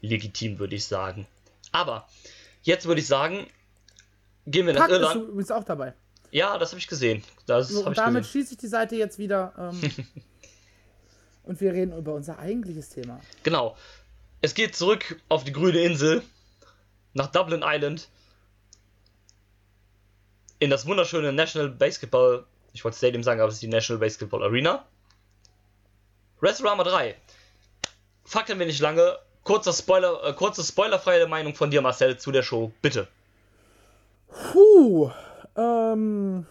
[0.00, 1.26] legitim, würde ich sagen.
[1.72, 2.08] Aber
[2.62, 3.46] jetzt würde ich sagen,
[4.46, 5.28] gehen wir nach Pack Irland.
[5.28, 5.94] Du bist auch dabei.
[6.30, 7.22] Ja, das habe ich gesehen.
[7.46, 9.52] Das so, und damit schließe ich die Seite jetzt wieder.
[9.58, 9.80] Ähm,
[11.44, 13.20] und wir reden über unser eigentliches Thema.
[13.42, 13.76] Genau.
[14.42, 16.22] Es geht zurück auf die grüne Insel,
[17.14, 18.08] nach Dublin Island
[20.58, 24.42] in das wunderschöne National Basketball, ich wollte Stadium sagen, aber es ist die National Basketball
[24.42, 24.86] Arena.
[26.40, 27.16] WrestleMania 3.
[28.24, 29.18] Fakten wir nicht lange.
[29.42, 33.06] Kurzer Spoiler, äh, kurze spoilerfreie Meinung von dir, Marcel, zu der Show, bitte.
[34.36, 35.10] Puh,
[35.56, 36.46] ähm,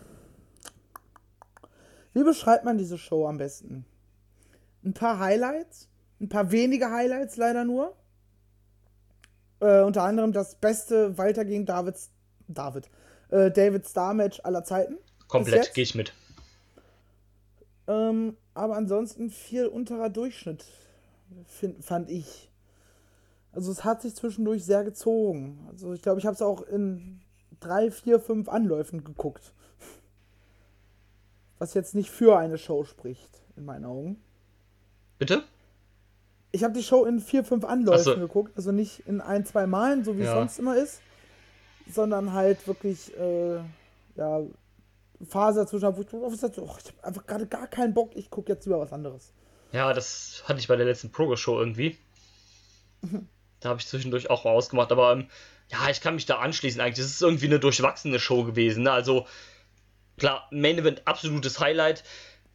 [2.13, 3.85] wie beschreibt man diese Show am besten?
[4.83, 5.87] Ein paar Highlights,
[6.19, 7.95] ein paar wenige Highlights leider nur.
[9.59, 12.11] Äh, unter anderem das beste Walter gegen Davids,
[12.47, 12.89] David,
[13.29, 14.97] äh, David Star Match aller Zeiten.
[15.27, 16.13] Komplett, gehe ich mit.
[17.87, 20.65] Ähm, aber ansonsten viel unterer Durchschnitt,
[21.45, 22.51] find, fand ich.
[23.51, 25.67] Also es hat sich zwischendurch sehr gezogen.
[25.69, 27.21] Also ich glaube, ich habe es auch in
[27.59, 29.53] drei, vier, fünf Anläufen geguckt.
[31.57, 34.21] Was jetzt nicht für eine Show spricht, in meinen Augen.
[35.17, 35.43] Bitte?
[36.51, 38.15] Ich habe die Show in vier, fünf Anläufen so.
[38.15, 40.29] geguckt, also nicht in ein, zwei Malen, so wie ja.
[40.29, 41.01] es sonst immer ist,
[41.89, 43.57] sondern halt wirklich, äh,
[44.15, 44.41] ja,
[45.27, 48.65] Phase dazwischen, wo ich, oh, ich habe einfach gerade gar keinen Bock, ich gucke jetzt
[48.65, 49.33] lieber was anderes.
[49.71, 51.97] Ja, das hatte ich bei der letzten Progress-Show irgendwie.
[53.59, 55.29] da habe ich zwischendurch auch mal ausgemacht, aber ähm,
[55.71, 57.03] ja, ich kann mich da anschließen eigentlich.
[57.03, 58.83] Das ist irgendwie eine durchwachsene Show gewesen.
[58.83, 58.91] Ne?
[58.91, 59.27] Also,
[60.17, 62.03] klar, Main Event absolutes Highlight.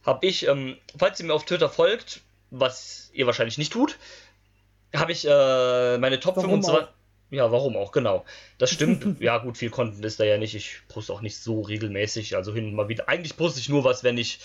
[0.05, 3.97] Habe ich, ähm, falls ihr mir auf Twitter folgt, was ihr wahrscheinlich nicht tut,
[4.95, 6.87] habe ich äh, meine Top warum 25.
[6.87, 6.93] Auch?
[7.31, 8.25] Ja, warum auch, genau.
[8.57, 9.19] Das stimmt.
[9.21, 10.53] ja, gut, viel Content ist da ja nicht.
[10.53, 12.35] Ich poste auch nicht so regelmäßig.
[12.35, 13.07] Also hin und mal wieder.
[13.07, 14.39] Eigentlich poste ich nur was, wenn ich.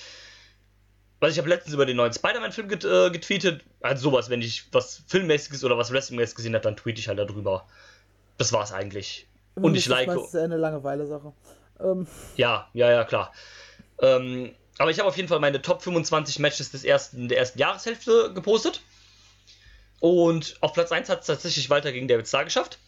[1.18, 3.64] Was ich habe letztens über den neuen Spider-Man-Film get, äh, getweetet.
[3.80, 7.18] Also sowas, wenn ich was Filmmäßiges oder was Wrestlingmäßiges gesehen habe, dann tweete ich halt
[7.18, 7.66] darüber.
[8.38, 9.26] Das war's eigentlich.
[9.54, 10.08] Und ich like.
[10.08, 11.32] Das ist eine Langeweile-Sache.
[11.80, 12.06] Ähm.
[12.36, 13.32] Ja, ja, ja, klar.
[14.00, 17.58] Ähm, aber ich habe auf jeden Fall meine Top 25 Matches des ersten, der ersten
[17.58, 18.82] Jahreshälfte gepostet.
[20.00, 22.78] Und auf Platz 1 hat es tatsächlich Walter gegen David Starr geschafft.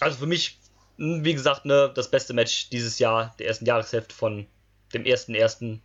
[0.00, 0.58] Also für mich,
[0.96, 4.46] hm, wie gesagt, ne, das beste Match dieses Jahr, der ersten Jahreshälfte von
[4.94, 5.80] dem 1.1.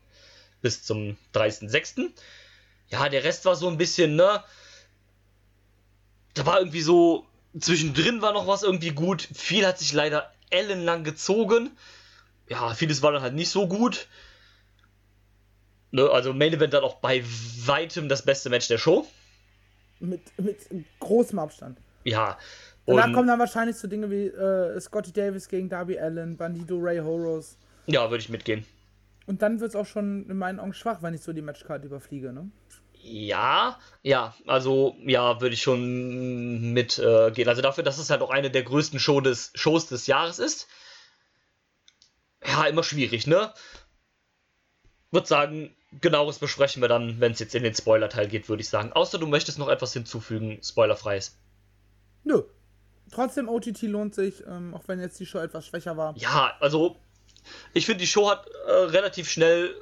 [0.62, 2.12] bis zum 30.06.
[2.88, 4.43] Ja, der Rest war so ein bisschen, ne?
[6.34, 9.21] Da war irgendwie so, zwischendrin war noch was irgendwie gut.
[9.33, 11.71] Viel hat sich leider ellenlang gezogen.
[12.47, 14.07] Ja, vieles war dann halt nicht so gut.
[15.91, 17.23] Ne, also Main Event dann auch bei
[17.65, 19.07] weitem das beste Match der Show.
[19.99, 20.57] Mit, mit
[20.99, 21.79] großem Abstand.
[22.03, 22.38] Ja.
[22.85, 26.99] Danach kommen dann wahrscheinlich so Dinge wie äh, Scotty Davis gegen Darby Allen, Bandido Ray
[26.99, 27.57] Horus.
[27.85, 28.65] Ja, würde ich mitgehen.
[29.27, 31.83] Und dann wird es auch schon in meinen Augen schwach, wenn ich so die Matchcard
[31.85, 32.49] überfliege, ne?
[33.01, 37.47] Ja, ja, also ja, würde ich schon mitgehen.
[37.47, 40.39] Äh, also dafür, dass es halt auch eine der größten Show des, Shows des Jahres
[40.39, 40.67] ist.
[42.45, 43.53] Ja, immer schwierig, ne?
[45.12, 48.69] Würde sagen, genaueres besprechen wir dann, wenn es jetzt in den Spoiler-Teil geht, würde ich
[48.69, 48.93] sagen.
[48.93, 51.38] Außer du möchtest noch etwas hinzufügen, spoilerfreies.
[52.23, 52.43] Nö.
[53.12, 56.15] Trotzdem, OTT lohnt sich, ähm, auch wenn jetzt die Show etwas schwächer war.
[56.17, 56.97] Ja, also
[57.73, 59.73] ich finde, die Show hat äh, relativ schnell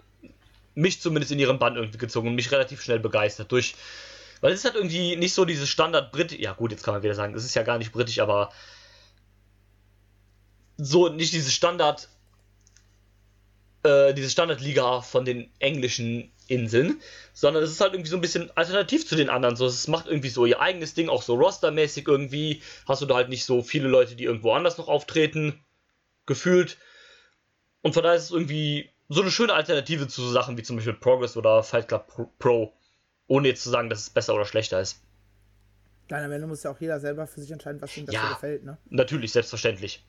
[0.77, 3.75] mich zumindest in ihren Bann irgendwie gezogen und mich relativ schnell begeistert durch.
[4.41, 6.31] Weil es ist halt irgendwie nicht so dieses Standard Brit.
[6.39, 8.51] Ja, gut, jetzt kann man wieder sagen, es ist ja gar nicht britisch, aber
[10.77, 12.07] so nicht dieses Standard
[13.83, 17.01] äh, diese Standardliga von den englischen Inseln,
[17.33, 19.55] sondern es ist halt irgendwie so ein bisschen alternativ zu den anderen.
[19.55, 22.61] So, es macht irgendwie so ihr eigenes Ding, auch so rostermäßig irgendwie.
[22.87, 25.63] Hast du da halt nicht so viele Leute, die irgendwo anders noch auftreten,
[26.25, 26.77] gefühlt.
[27.81, 30.75] Und von daher ist es irgendwie so eine schöne Alternative zu so Sachen wie zum
[30.75, 32.73] Beispiel Progress oder Fight Club Pro.
[33.27, 35.01] Ohne jetzt zu sagen, dass es besser oder schlechter ist.
[36.09, 38.33] Nein, am Ende muss ja auch jeder selber für sich entscheiden, was ihm besser ja,
[38.33, 38.77] gefällt, ne?
[38.89, 40.05] Natürlich, selbstverständlich.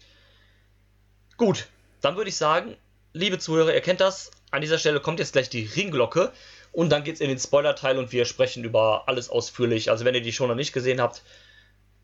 [1.36, 1.68] Gut,
[2.00, 2.76] dann würde ich sagen,
[3.12, 4.30] liebe Zuhörer, ihr kennt das.
[4.52, 6.32] An dieser Stelle kommt jetzt gleich die Ringglocke
[6.72, 9.90] und dann geht es in den Spoiler-Teil und wir sprechen über alles ausführlich.
[9.90, 11.22] Also wenn ihr die Show noch nicht gesehen habt,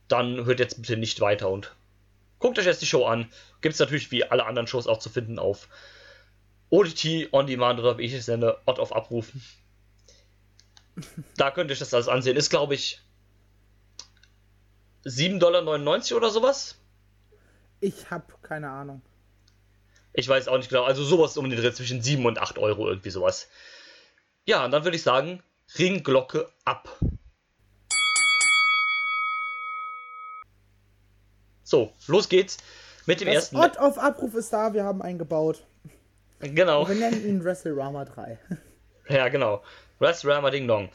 [0.09, 1.75] dann hört jetzt bitte nicht weiter und
[2.41, 3.31] guckt euch jetzt die Show an.
[3.61, 5.69] Gibt es natürlich wie alle anderen Shows auch zu finden auf
[6.75, 9.41] ODT, On Demand oder wie ich es nenne, Ort auf Abrufen.
[11.37, 12.37] Da könnt ihr euch das alles ansehen.
[12.37, 13.01] Ist, glaube ich,
[15.05, 16.77] 7,99 Dollar oder sowas.
[17.79, 19.03] Ich habe keine Ahnung.
[20.15, 20.83] Ich weiß auch nicht genau.
[20.83, 23.49] Also sowas um den Dreh zwischen 7 und 8 Euro, irgendwie sowas.
[24.45, 25.43] Ja, und dann würde ich sagen,
[25.79, 26.99] Ringglocke ab.
[31.63, 32.59] So, los geht's
[33.07, 33.57] mit dem Das ersten.
[33.59, 35.65] Ort auf Abruf ist da, wir haben einen gebaut.
[36.53, 36.89] Genau.
[36.89, 38.39] Wir nennen ihn WrestleRama 3.
[39.09, 39.63] Ja, genau.
[39.99, 40.91] WrestleRama Ding Dong.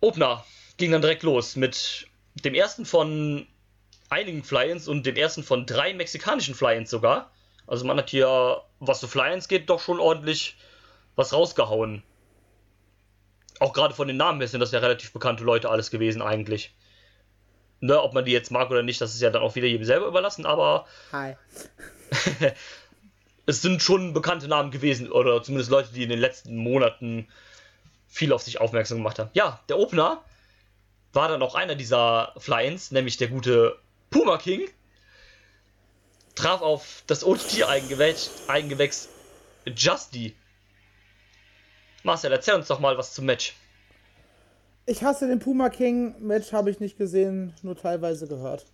[0.00, 0.44] Opener
[0.76, 2.06] ging dann direkt los mit
[2.44, 3.46] dem ersten von
[4.10, 7.30] einigen Fly-Ins und dem ersten von drei mexikanischen Fly-Ins sogar.
[7.66, 10.56] Also man hat hier, was so Fly-Ins geht, doch schon ordentlich
[11.16, 12.02] was rausgehauen.
[13.60, 16.74] Auch gerade von den Namen her sind das ja relativ bekannte Leute alles gewesen eigentlich.
[17.80, 19.84] Ne, ob man die jetzt mag oder nicht, das ist ja dann auch wieder jedem
[19.84, 21.36] selber überlassen, aber Hi.
[23.48, 27.26] es sind schon bekannte Namen gewesen, oder zumindest Leute, die in den letzten Monaten
[28.06, 29.30] viel auf sich aufmerksam gemacht haben.
[29.32, 30.22] Ja, der Opener
[31.14, 33.78] war dann auch einer dieser Fly-Ins, nämlich der gute
[34.10, 34.68] Puma King.
[36.34, 39.08] Traf auf das OTT-Eigengewächs Eigengewächs
[39.64, 40.36] Justy.
[42.02, 43.56] Marcel, erzähl uns doch mal was zum Match.
[44.84, 46.14] Ich hasse den Puma King.
[46.20, 48.66] Match habe ich nicht gesehen, nur teilweise gehört.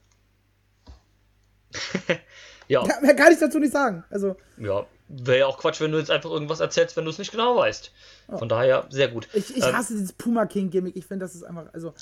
[2.69, 4.05] Ja, Ja, mehr kann ich dazu nicht sagen.
[4.11, 7.19] Also, ja, wäre ja auch Quatsch, wenn du jetzt einfach irgendwas erzählst, wenn du es
[7.19, 7.93] nicht genau weißt.
[8.39, 9.29] Von daher, sehr gut.
[9.35, 10.97] ich, ich Ähm, hasse dieses Puma King Gimmick.
[10.97, 11.67] Ich finde, das ist einfach.
[11.75, 11.93] Also,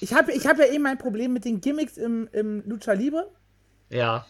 [0.00, 3.30] ich habe ich hab ja eben ein Problem mit den Gimmicks im, im Lucha Libre.
[3.88, 4.26] Ja,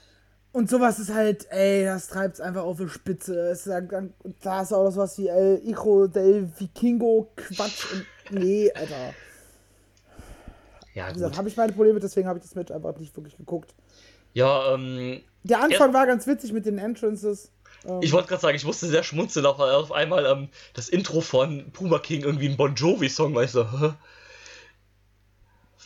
[0.52, 3.36] Und sowas ist halt, ey, das treibt es einfach auf die Spitze.
[3.48, 7.86] Es ist dann- da ist auch sowas wie El Hijo del Vikingo Quatsch.
[7.92, 8.06] Und,
[8.38, 9.14] nee, Alter.
[10.94, 11.36] ja, gut.
[11.36, 13.74] habe ich meine Probleme, deswegen habe ich das Match einfach nicht wirklich geguckt.
[14.34, 17.50] Ja, ähm, Der Anfang war ganz witzig mit den Entrances.
[17.86, 21.20] Ähm, Ich wollte gerade sagen, ich musste sehr schmunzeln, auf, auf einmal ähm, das Intro
[21.20, 23.94] von Puma King irgendwie ein Bon Jovi-Song, weißt du?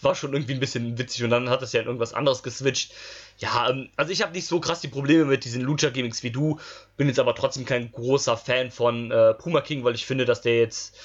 [0.01, 2.93] War schon irgendwie ein bisschen witzig und dann hat es ja in irgendwas anderes geswitcht.
[3.39, 6.61] Ja, ähm, also ich habe nicht so krass die Probleme mit diesen Lucha-Gimmicks wie du,
[6.97, 10.41] bin jetzt aber trotzdem kein großer Fan von äh, Puma King, weil ich finde, dass
[10.41, 10.97] der jetzt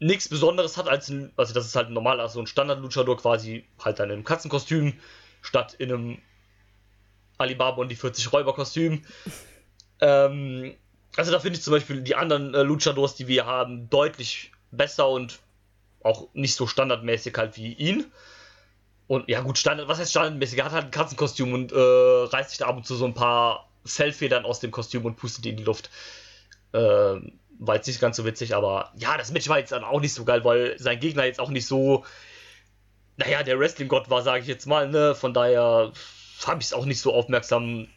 [0.00, 3.64] nichts Besonderes hat als ein, also das ist halt ein normaler, so ein Standard-Luchador quasi,
[3.82, 4.94] halt dann in einem Katzenkostüm,
[5.44, 6.18] statt in einem
[7.38, 9.02] Alibaba und die 40 Räuber-Kostüm.
[10.00, 10.74] Ähm,
[11.16, 15.08] also da finde ich zum Beispiel die anderen äh, Luchadors, die wir haben, deutlich besser
[15.08, 15.38] und
[16.02, 18.06] auch nicht so standardmäßig halt wie ihn.
[19.06, 20.58] Und ja gut, Standard, was heißt standardmäßig?
[20.58, 23.14] Er hat halt ein Katzenkostüm und äh, reißt sich da ab und zu so ein
[23.14, 25.90] paar Fellfedern aus dem Kostüm und pustet die in die Luft.
[26.72, 30.00] Ähm, war jetzt nicht ganz so witzig, aber ja, das Match war jetzt dann auch
[30.00, 32.04] nicht so geil, weil sein Gegner jetzt auch nicht so,
[33.16, 35.14] naja, der Wrestling-Gott war, sage ich jetzt mal, ne?
[35.14, 35.92] Von daher
[36.46, 37.88] habe ich es auch nicht so aufmerksam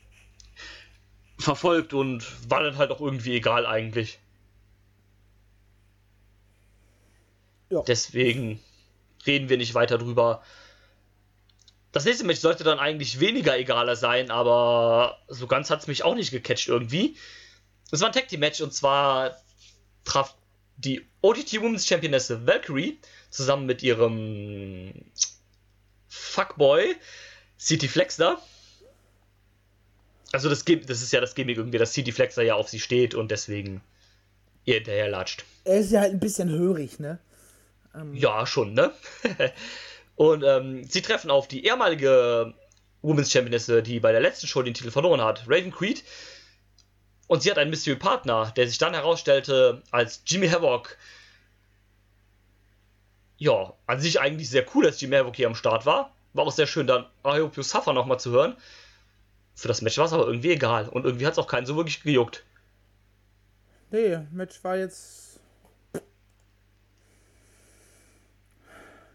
[1.40, 4.20] verfolgt und war dann halt auch irgendwie egal eigentlich.
[7.70, 7.82] Ja.
[7.82, 8.60] Deswegen
[9.26, 10.42] reden wir nicht weiter drüber.
[11.92, 16.04] Das nächste Match sollte dann eigentlich weniger egaler sein, aber so ganz hat es mich
[16.04, 17.18] auch nicht gecatcht irgendwie.
[17.92, 19.36] Es war ein Tag Team Match und zwar
[20.04, 20.36] traf
[20.78, 24.94] die OTT Women's Championess Valkyrie zusammen mit ihrem
[26.08, 26.96] Fuckboy
[27.60, 28.40] City Flexer.
[30.32, 33.16] Also das, das ist ja das Gimmick irgendwie, dass City Flexer ja auf sie steht
[33.16, 33.82] und deswegen
[34.66, 35.46] ihr hinterher latscht.
[35.64, 37.20] er ist ja halt ein bisschen hörig, ne?
[38.14, 38.92] Ja, schon, ne?
[40.16, 42.54] und ähm, sie treffen auf die ehemalige
[43.02, 46.04] Women's Championess, die bei der letzten Show den Titel verloren hat, Raven Creed.
[47.28, 50.98] Und sie hat einen Mystery Partner, der sich dann herausstellte als Jimmy Havoc.
[53.38, 56.12] Ja, an sich eigentlich sehr cool, dass Jimmy Havoc hier am Start war.
[56.34, 58.56] War auch sehr schön, dann You Suffer nochmal zu hören.
[59.56, 60.88] Für das Match war es aber irgendwie egal.
[60.90, 62.44] Und irgendwie hat es auch keinen so wirklich gejuckt.
[63.92, 65.40] Nee, Match war jetzt.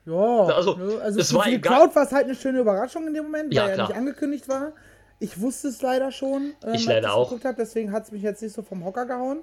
[0.04, 3.06] Ja, Also, ne, also es für war die Crowd war es halt eine schöne Überraschung
[3.06, 3.88] in dem Moment, Ja, weil er klar.
[3.88, 4.72] nicht angekündigt war.
[5.20, 6.54] Ich wusste es leider schon.
[6.64, 7.32] ähm, Ich leider auch.
[7.44, 9.42] Hab, deswegen hat es mich jetzt nicht so vom Hocker gehauen.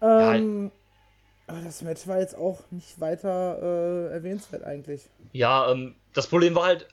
[0.00, 0.70] Ähm,
[1.46, 5.02] aber das Match war jetzt auch nicht weiter äh, erwähnenswert eigentlich.
[5.32, 6.88] Ja, ähm, das Problem war halt,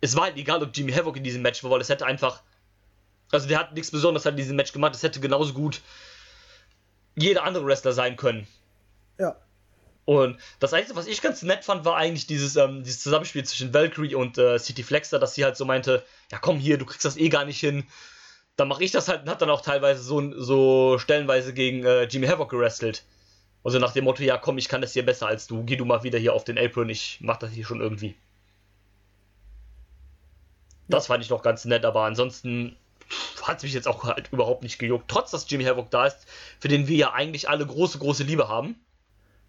[0.00, 2.42] es war halt egal, ob Jimmy Havoc in diesem Match war, weil es hätte einfach,
[3.30, 5.82] also der hat nichts Besonderes halt in diesem Match gemacht, es hätte genauso gut
[7.14, 8.46] jeder andere Wrestler sein können.
[9.18, 9.36] Ja.
[10.04, 13.74] Und das Einzige, was ich ganz nett fand, war eigentlich dieses, ähm, dieses Zusammenspiel zwischen
[13.74, 17.04] Valkyrie und äh, City Flexer, dass sie halt so meinte, ja komm hier, du kriegst
[17.04, 17.84] das eh gar nicht hin.
[18.56, 22.04] Dann mache ich das halt und hat dann auch teilweise so, so stellenweise gegen äh,
[22.04, 23.04] Jimmy Havoc gerestelt.
[23.66, 25.84] Also nach dem Motto, ja komm, ich kann das hier besser als du, geh du
[25.84, 28.14] mal wieder hier auf den Apron, ich mach das hier schon irgendwie.
[30.86, 32.76] Das fand ich noch ganz nett, aber ansonsten
[33.42, 35.08] hat es mich jetzt auch halt überhaupt nicht gejuckt.
[35.08, 36.28] Trotz, dass Jimmy Havoc da ist,
[36.60, 38.76] für den wir ja eigentlich alle große, große Liebe haben.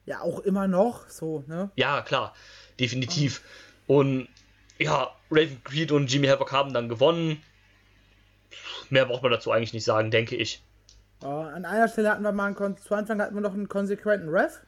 [0.08, 1.70] Ja, auch immer noch so, ne?
[1.76, 2.34] Ja, klar,
[2.80, 3.44] definitiv.
[3.86, 4.30] Und
[4.80, 7.44] ja, Raven Creed und Jimmy Havoc haben dann gewonnen.
[8.90, 10.64] Mehr braucht man dazu eigentlich nicht sagen, denke ich.
[11.24, 14.30] Ja, an einer Stelle hatten wir mal einen, zu Anfang hatten wir noch einen konsequenten
[14.30, 14.62] Ref,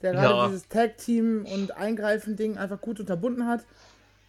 [0.00, 0.46] der gerade Ja.
[0.48, 3.64] dieses Tag-Team und Eingreifen-Ding einfach gut unterbunden hat.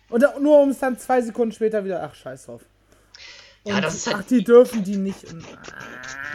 [0.10, 2.62] Und nur um es dann zwei Sekunden später wieder, ach, scheiß drauf.
[3.66, 5.24] Ja, das ist halt- Ach, die dürfen die nicht.
[5.32, 5.46] Und,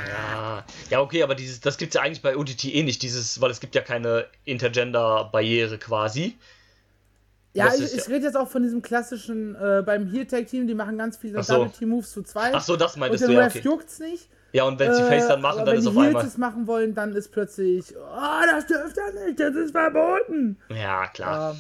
[0.09, 3.39] Ja, ja, okay, aber dieses, das gibt es ja eigentlich bei OTT eh nicht, dieses,
[3.43, 6.39] weil es gibt ja keine Intergender-Barriere quasi.
[7.53, 11.19] ja, ich, ich rede jetzt auch von diesem klassischen, äh, beim Heel-Tag-Team, die machen ganz
[11.19, 11.55] viele so.
[11.55, 12.55] Double-Team-Moves zu zweit.
[12.55, 13.65] Ach so, das und meintest der du, ja, Ref okay.
[13.65, 14.29] juckt's nicht.
[14.53, 16.25] Ja, und wenn sie Face dann Äh, machen, dann wenn ist auf einmal.
[16.25, 20.59] es machen wollen, dann ist plötzlich, oh, das dürft ihr nicht, das ist verboten.
[20.71, 21.55] Ja, klar.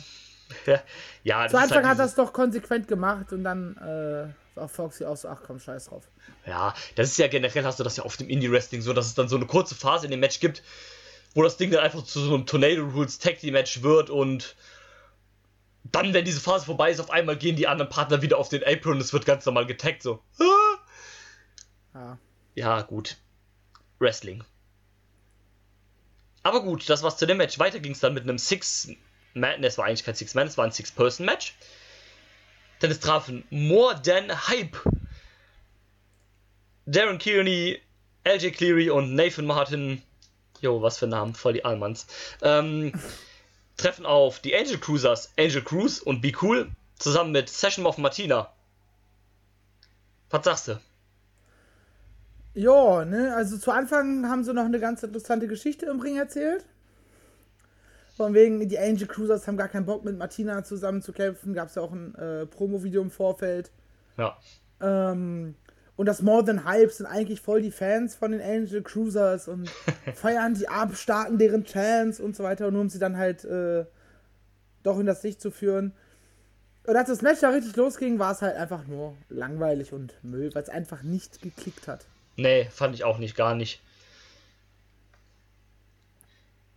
[0.66, 0.79] Ähm,
[1.24, 4.68] Ja, das Zu ist Anfang halt hat das doch konsequent gemacht und dann äh, war
[4.68, 6.05] Foxy auch so, ach komm, scheiß drauf.
[6.46, 9.14] Ja, das ist ja generell, hast du das ja oft im Indie-Wrestling so, dass es
[9.14, 10.62] dann so eine kurze Phase in dem Match gibt,
[11.35, 14.57] wo das Ding dann einfach zu so einem Tornado Rules Tag Team Match wird und
[15.92, 18.62] dann, wenn diese Phase vorbei ist, auf einmal gehen die anderen Partner wieder auf den
[18.64, 20.20] Apron und es wird ganz normal getaggt, so.
[20.40, 20.79] Ah.
[21.94, 22.18] Ja.
[22.58, 23.18] Ja, gut.
[24.00, 24.42] Wrestling.
[26.42, 27.60] Aber gut, das war's zu dem Match.
[27.60, 30.72] Weiter ging es dann mit einem Six-Man, es war eigentlich kein Six-Man, es war ein
[30.72, 31.54] Six-Person-Match.
[32.82, 34.76] Denn es trafen More Than Hype.
[36.86, 37.80] Darren Kearney,
[38.24, 40.02] LJ Cleary und Nathan Martin.
[40.60, 42.08] Jo, was für Namen, voll die Allmanns.
[42.42, 42.92] Ähm,
[43.76, 48.52] treffen auf die Angel Cruisers, Angel Cruise und Be Cool, zusammen mit Session of Martina.
[50.30, 50.80] Was sagst du?
[52.54, 56.64] Ja, ne, also zu Anfang haben sie noch eine ganz interessante Geschichte im Ring erzählt.
[58.16, 61.54] Von wegen, die Angel Cruisers haben gar keinen Bock mit Martina zusammen zu kämpfen.
[61.54, 63.70] Gab es ja auch ein äh, Promo-Video im Vorfeld.
[64.16, 64.37] Ja.
[64.80, 65.54] Ähm,
[65.94, 69.70] und das More Than Hype sind eigentlich voll die Fans von den Angel Cruisers und
[70.14, 73.84] feiern die ab, starten deren Chants und so weiter, nur um sie dann halt äh,
[74.82, 75.92] doch in das Licht zu führen.
[76.87, 80.54] Und als das Match da richtig losging, war es halt einfach nur langweilig und Müll,
[80.54, 82.06] weil es einfach nicht geklickt hat.
[82.38, 83.81] Nee, fand ich auch nicht, gar nicht.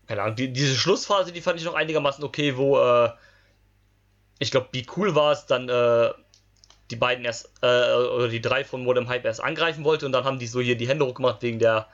[0.08, 3.12] Keine Ahnung, die, diese Schlussphase, die fand ich noch einigermaßen okay, wo, äh,
[4.40, 6.10] ich glaube, Be Cool war es, dann, äh,
[6.90, 10.24] die beiden erst, äh, oder die drei von Modem Hype erst angreifen wollte und dann
[10.24, 11.88] haben die so hier die Hände hochgemacht wegen der,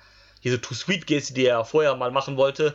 [0.46, 2.74] diese Too Sweet Geste, die er vorher mal machen wollte.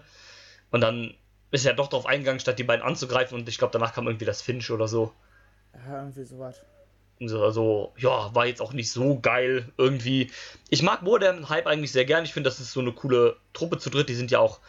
[0.71, 1.15] Und dann
[1.53, 4.27] ist er doch darauf eingegangen, statt die beiden anzugreifen und ich glaube, danach kam irgendwie
[4.27, 5.15] das Finish oder so.
[5.73, 6.61] Ja, irgendwie sowas.
[7.29, 10.31] So, Also, ja, war jetzt auch nicht so geil irgendwie.
[10.71, 12.25] Ich mag Modern Hype eigentlich sehr gern.
[12.25, 14.09] Ich finde, das ist so eine coole Truppe zu dritt.
[14.09, 14.61] Die sind ja auch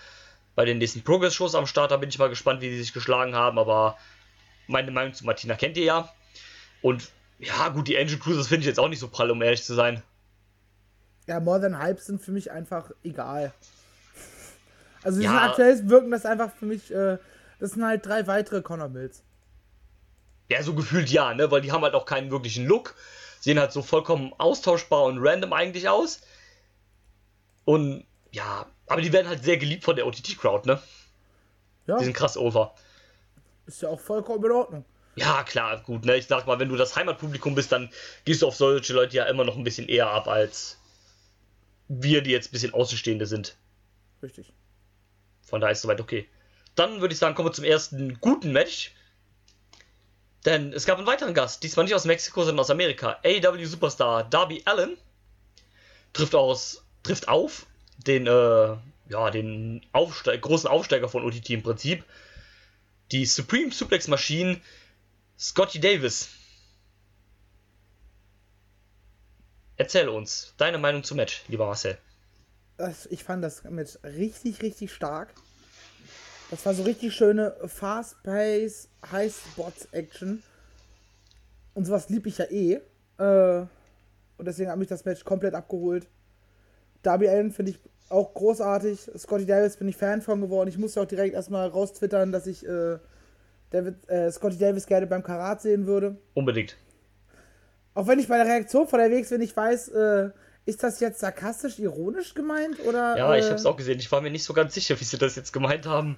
[0.56, 1.92] bei den nächsten Progress-Shows am Start.
[1.92, 3.58] Da bin ich mal gespannt, wie die sich geschlagen haben.
[3.60, 3.98] Aber
[4.68, 6.13] meine Meinung zu Martina kennt ihr ja.
[6.82, 9.63] Und ja, gut, die Angel Cruisers finde ich jetzt auch nicht so prall, um ehrlich
[9.63, 10.04] zu sein.
[11.28, 13.54] Ja, More Than Hype sind für mich einfach egal.
[15.04, 15.50] Also die Ja.
[15.50, 17.18] aktuell wirken das einfach für mich, äh,
[17.60, 19.24] das sind halt drei weitere Connor Mills.
[20.49, 21.49] Ja, so gefühlt ja, ne?
[21.51, 22.95] Weil die haben halt auch keinen wirklichen Look.
[23.39, 26.21] Sehen halt so vollkommen austauschbar und random eigentlich aus.
[27.65, 30.82] Und ja, aber die werden halt sehr geliebt von der OTT-Crowd, ne?
[31.88, 32.73] Ja, Die sind krass over.
[33.65, 34.86] ist ja auch vollkommen in Ordnung.
[35.15, 36.15] Ja, klar, gut, ne?
[36.17, 37.89] Ich sag mal, wenn du das Heimatpublikum bist, dann
[38.25, 40.79] gehst du auf solche Leute ja immer noch ein bisschen eher ab als
[41.88, 43.56] wir, die jetzt ein bisschen Außenstehende sind.
[44.23, 44.51] Richtig.
[45.41, 46.27] Von daher ist soweit okay.
[46.75, 48.93] Dann würde ich sagen, kommen wir zum ersten guten Match.
[50.45, 53.19] Denn es gab einen weiteren Gast, diesmal nicht aus Mexiko, sondern aus Amerika.
[53.23, 54.97] AEW Superstar Darby Allen
[56.12, 57.65] trifft aus, trifft auf
[57.97, 58.75] den, äh,
[59.10, 62.03] ja, den Aufste großen Aufsteiger von OTT im Prinzip.
[63.12, 64.60] Die Supreme Suplex Machine
[65.39, 66.29] Scotty Davis.
[69.77, 71.97] Erzähl uns deine Meinung zum Match, lieber Marcel.
[73.10, 75.34] Ich fand das mit richtig, richtig stark.
[76.54, 80.44] Das war so richtig schöne Fast-Pace, High-Spot-Action.
[81.74, 82.80] Und sowas lieb ich ja eh.
[83.18, 83.66] Äh,
[84.38, 86.06] und deswegen hat mich das Match komplett abgeholt.
[87.02, 89.10] Darby Allen finde ich auch großartig.
[89.18, 90.70] Scotty Davis bin ich Fan von geworden.
[90.70, 93.00] Ich musste auch direkt erstmal raustwittern, dass ich äh,
[93.72, 96.17] David, äh, Scotty Davis gerne beim Karat sehen würde.
[96.36, 96.77] Unbedingt.
[97.96, 100.30] Auch wenn ich bei der Reaktion von der Wegs, wenn ich weiß, äh,
[100.65, 102.80] ist das jetzt sarkastisch, ironisch gemeint?
[102.86, 103.98] Oder, Ja, ich äh, hab's auch gesehen.
[103.98, 106.17] Ich war mir nicht so ganz sicher, wie sie das jetzt gemeint haben.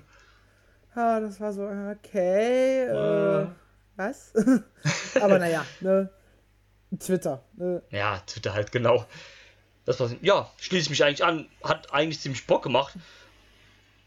[0.95, 3.47] Ja, das war so, okay, äh, Äh.
[3.95, 4.33] was?
[5.21, 6.09] Aber naja, ne,
[6.99, 9.05] Twitter, ne, Ja, Twitter halt genau.
[9.85, 11.47] Das war, ja, schließe ich mich eigentlich an.
[11.63, 12.93] Hat eigentlich ziemlich Bock gemacht.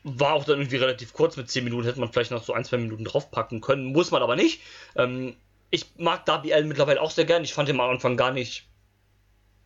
[0.02, 1.84] War auch dann irgendwie relativ kurz mit 10 Minuten.
[1.86, 3.92] Hätte man vielleicht noch so ein, zwei Minuten draufpacken können.
[3.92, 4.60] Muss man aber nicht.
[4.96, 5.36] Ähm,
[5.70, 7.44] ich mag Darby Allen mittlerweile auch sehr gern.
[7.44, 8.68] Ich fand ihn am Anfang gar nicht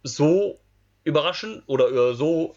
[0.02, 0.58] so
[1.04, 2.56] überraschend oder äh, so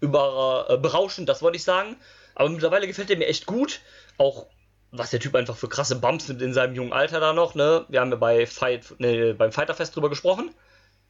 [0.00, 1.96] über, äh, berauschend, das wollte ich sagen.
[2.38, 3.80] Aber mittlerweile gefällt er mir echt gut.
[4.16, 4.46] Auch
[4.92, 7.84] was der Typ einfach für krasse Bumps nimmt in seinem jungen Alter da noch, ne?
[7.88, 10.54] Wir haben ja bei Fight, ne, beim Fighterfest drüber gesprochen.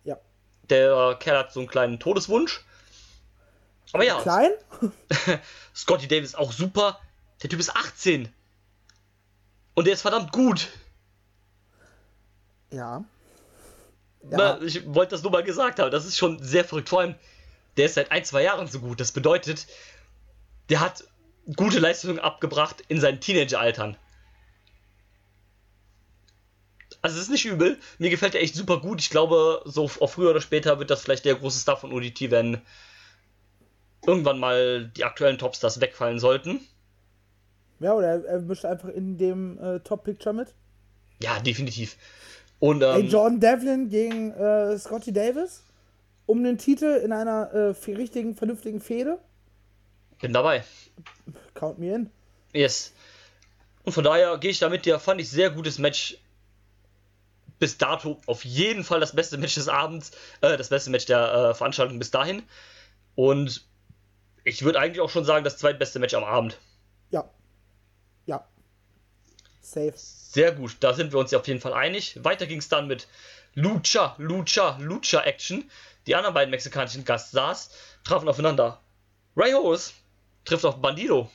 [0.05, 0.18] Ja.
[0.70, 2.64] Der Kerl hat so einen kleinen Todeswunsch.
[3.93, 4.20] Aber ja.
[4.22, 4.53] Klein?
[5.76, 6.99] Scotty Davis auch super.
[7.43, 8.33] Der Typ ist 18.
[9.74, 10.68] Und der ist verdammt gut.
[12.70, 13.05] Ja.
[14.31, 14.61] ja.
[14.62, 15.91] ich wollte das nur mal gesagt haben.
[15.91, 16.89] Das ist schon sehr verrückt.
[16.89, 17.14] Vor allem,
[17.76, 18.99] der ist seit ein, zwei Jahren so gut.
[18.99, 19.66] Das bedeutet,
[20.70, 21.05] der hat
[21.57, 23.96] gute Leistungen abgebracht in seinen Teenageraltern.
[27.01, 27.78] Also es ist nicht übel.
[27.99, 29.01] Mir gefällt er echt super gut.
[29.01, 32.61] Ich glaube, so früher oder später wird das vielleicht der große Star von ODT, wenn
[34.07, 36.61] irgendwann mal die aktuellen Topstars wegfallen sollten.
[37.80, 40.55] Ja, oder er mischt einfach in dem äh, Top-Picture mit.
[41.22, 41.96] Ja, definitiv.
[42.59, 45.62] Und, ähm, Ey, Jordan Devlin gegen äh, Scotty Davis
[46.26, 49.18] um den Titel in einer äh, richtigen, vernünftigen Fehde.
[50.20, 50.64] Bin dabei.
[51.54, 52.10] Count me in.
[52.52, 52.92] Yes.
[53.84, 56.18] Und von daher gehe ich damit dir, fand ich sehr gutes Match.
[57.58, 61.32] Bis dato auf jeden Fall das beste Match des Abends, äh, das beste Match der
[61.32, 62.42] äh, Veranstaltung bis dahin.
[63.14, 63.66] Und
[64.44, 66.58] ich würde eigentlich auch schon sagen, das zweitbeste Match am Abend.
[67.10, 67.28] Ja.
[68.26, 68.46] Ja.
[69.60, 69.94] Safe.
[69.96, 72.22] Sehr gut, da sind wir uns ja auf jeden Fall einig.
[72.22, 73.08] Weiter ging es dann mit
[73.54, 75.68] Lucha, Lucha, Lucha Action.
[76.06, 77.70] Die anderen beiden mexikanischen Gaststars
[78.04, 78.80] trafen aufeinander.
[79.36, 79.94] Ray Horus
[80.49, 81.30] trifft auf Bandido.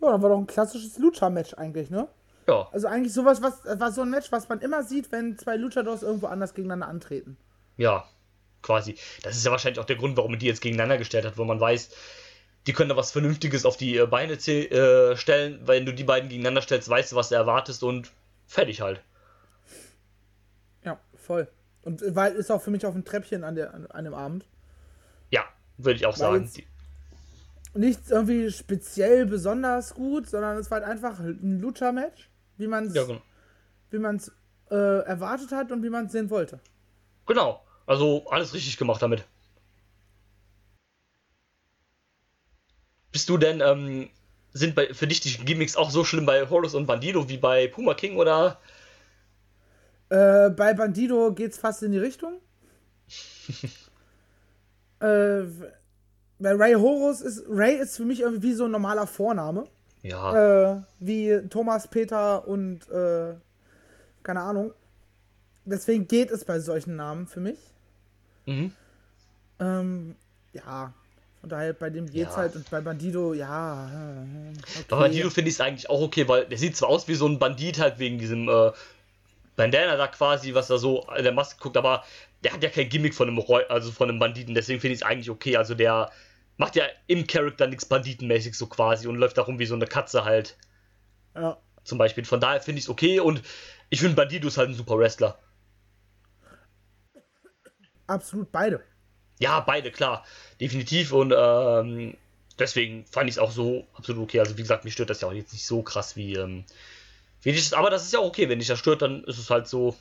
[0.00, 2.08] Ja, dann war doch ein klassisches Lucha-Match eigentlich, ne?
[2.46, 2.68] Ja.
[2.72, 6.02] Also eigentlich sowas, was war so ein Match, was man immer sieht, wenn zwei Luchadors
[6.02, 7.36] irgendwo anders gegeneinander antreten.
[7.76, 8.04] Ja,
[8.62, 8.96] quasi.
[9.22, 11.44] Das ist ja wahrscheinlich auch der Grund, warum man die jetzt gegeneinander gestellt hat, wo
[11.44, 11.90] man weiß,
[12.66, 15.60] die können da was Vernünftiges auf die äh, Beine äh, stellen.
[15.64, 18.10] Wenn du die beiden gegeneinander stellst, weißt du, was du erwartest und
[18.46, 19.00] fertig halt.
[20.84, 21.48] Ja, voll.
[21.82, 24.14] Und äh, weil ist auch für mich auf dem Treppchen an, der, an, an dem
[24.14, 24.44] Abend.
[25.30, 25.44] Ja,
[25.84, 26.50] würde ich auch sagen.
[27.74, 32.94] Nichts irgendwie speziell besonders gut, sondern es war halt einfach ein Lucha-Match, wie man es
[32.94, 33.22] ja, genau.
[33.90, 34.32] wie man's,
[34.70, 36.58] äh, erwartet hat und wie man es sehen wollte.
[37.26, 37.64] Genau.
[37.86, 39.24] Also alles richtig gemacht damit.
[43.12, 44.10] Bist du denn, ähm,
[44.52, 47.68] sind bei, für dich die Gimmicks auch so schlimm bei Horus und Bandido wie bei
[47.68, 48.60] Puma King oder?
[50.08, 52.40] Äh, bei Bandido geht's fast in die Richtung.
[55.00, 55.42] äh,
[56.38, 59.66] bei Ray Horus ist, Ray ist für mich irgendwie wie so ein normaler Vorname.
[60.02, 60.72] Ja.
[60.72, 63.34] Äh, wie Thomas, Peter und, äh,
[64.22, 64.72] keine Ahnung.
[65.64, 67.58] Deswegen geht es bei solchen Namen für mich.
[68.46, 68.72] Mhm.
[69.60, 70.16] Ähm,
[70.54, 70.94] ja,
[71.40, 72.38] von daher bei dem geht's ja.
[72.38, 73.90] halt und bei Bandido, ja.
[74.54, 74.84] Okay.
[74.88, 77.26] Bei Bandido finde ich es eigentlich auch okay, weil der sieht zwar aus wie so
[77.26, 78.72] ein Bandit halt wegen diesem äh,
[79.56, 82.04] Bandana da quasi, was da so in der Maske guckt, aber
[82.42, 85.00] der hat ja kein Gimmick von einem, Reu also von einem Banditen, deswegen finde ich
[85.00, 85.56] es eigentlich okay.
[85.56, 86.10] Also der
[86.56, 89.86] macht ja im Charakter nichts Banditenmäßig so quasi und läuft da rum wie so eine
[89.86, 90.56] Katze halt.
[91.34, 91.58] Ja.
[91.84, 92.24] Zum Beispiel.
[92.24, 93.42] Von daher finde ich es okay und
[93.88, 95.38] ich finde Bandido ist halt ein super Wrestler.
[98.06, 98.82] Absolut beide.
[99.38, 100.24] Ja, beide, klar.
[100.60, 101.12] Definitiv.
[101.12, 102.16] Und ähm,
[102.58, 104.40] deswegen fand ich es auch so absolut okay.
[104.40, 106.34] Also, wie gesagt, mich stört das ja auch jetzt nicht so krass wie.
[106.34, 106.64] Ähm,
[107.42, 108.48] wie ich, aber das ist ja auch okay.
[108.48, 109.96] Wenn dich das stört, dann ist es halt so.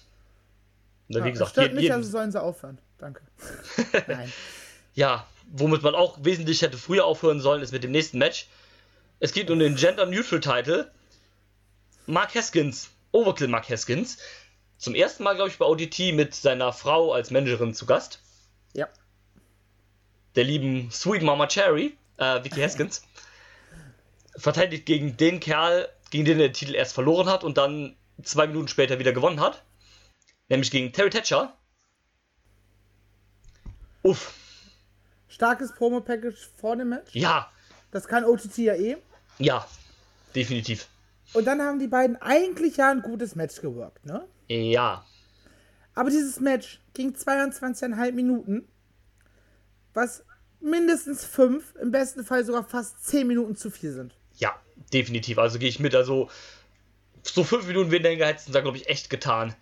[1.09, 2.77] Wie ja, gesagt, stört mich, also sollen sie aufhören.
[2.99, 3.21] Danke.
[4.07, 4.31] Nein.
[4.93, 8.47] ja, womit man auch wesentlich hätte früher aufhören sollen, ist mit dem nächsten Match.
[9.19, 10.91] Es geht um den Gender Neutral Title.
[12.05, 14.17] Mark Haskins, Overkill Mark Haskins,
[14.77, 18.21] zum ersten Mal, glaube ich, bei ODT mit seiner Frau als Managerin zu Gast.
[18.73, 18.87] Ja.
[20.35, 23.03] Der lieben Sweet Mama Cherry, äh, Vicky Haskins,
[24.37, 28.47] verteidigt gegen den Kerl, gegen den er den Titel erst verloren hat und dann zwei
[28.47, 29.63] Minuten später wieder gewonnen hat.
[30.49, 31.55] Nämlich gegen Terry Thatcher.
[34.03, 34.33] Uff.
[35.27, 37.13] Starkes Promo-Package vor dem Match.
[37.13, 37.51] Ja.
[37.91, 38.97] Das kann OTT ja eh.
[39.37, 39.65] Ja,
[40.35, 40.87] definitiv.
[41.33, 44.27] Und dann haben die beiden eigentlich ja ein gutes Match geworkt, ne?
[44.47, 45.05] Ja.
[45.93, 48.67] Aber dieses Match ging 22,5 Minuten,
[49.93, 50.23] was
[50.59, 54.15] mindestens 5, im besten Fall sogar fast 10 Minuten zu viel sind.
[54.37, 54.59] Ja,
[54.91, 55.37] definitiv.
[55.37, 55.93] Also gehe ich mit.
[55.93, 56.29] Also
[57.21, 59.55] so 5 Minuten weniger geheizt sind da, glaube ich, echt getan.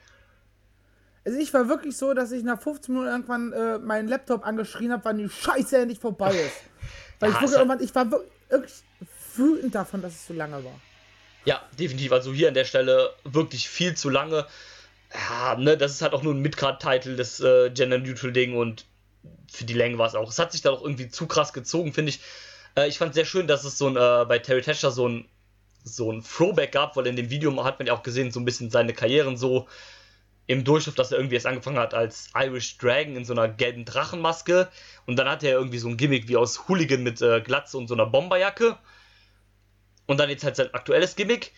[1.28, 4.94] Also ich war wirklich so, dass ich nach 15 Minuten irgendwann äh, meinen Laptop angeschrien
[4.94, 6.56] habe, wann die Scheiße endlich vorbei ist.
[7.20, 8.12] Weil ja, ich wirklich irgendwann, ich war
[8.50, 8.74] wirklich
[9.36, 10.80] wütend davon, dass es so lange war.
[11.44, 12.14] Ja, definitiv.
[12.14, 14.46] Also hier an der Stelle wirklich viel zu lange
[15.14, 18.86] ja, ne, das ist halt auch nur ein Midcard-Titel, das äh, Gender-Neutral-Ding und
[19.50, 20.30] für die Länge war es auch.
[20.30, 22.20] Es hat sich da auch irgendwie zu krass gezogen, finde ich.
[22.76, 25.26] Äh, ich fand sehr schön, dass es so ein, äh, bei Terry Thatcher so ein,
[25.84, 28.46] so ein Throwback gab, weil in dem Video hat man ja auch gesehen, so ein
[28.46, 29.68] bisschen seine Karrieren so
[30.48, 33.86] im Durchschnitt, dass er irgendwie erst angefangen hat als Irish Dragon in so einer gelben
[33.86, 34.70] Drachenmaske
[35.06, 37.88] und dann hat er irgendwie so ein Gimmick wie aus Hooligan mit äh, Glatze und
[37.88, 38.78] so einer Bomberjacke
[40.08, 41.52] Und dann jetzt halt sein aktuelles Gimmick.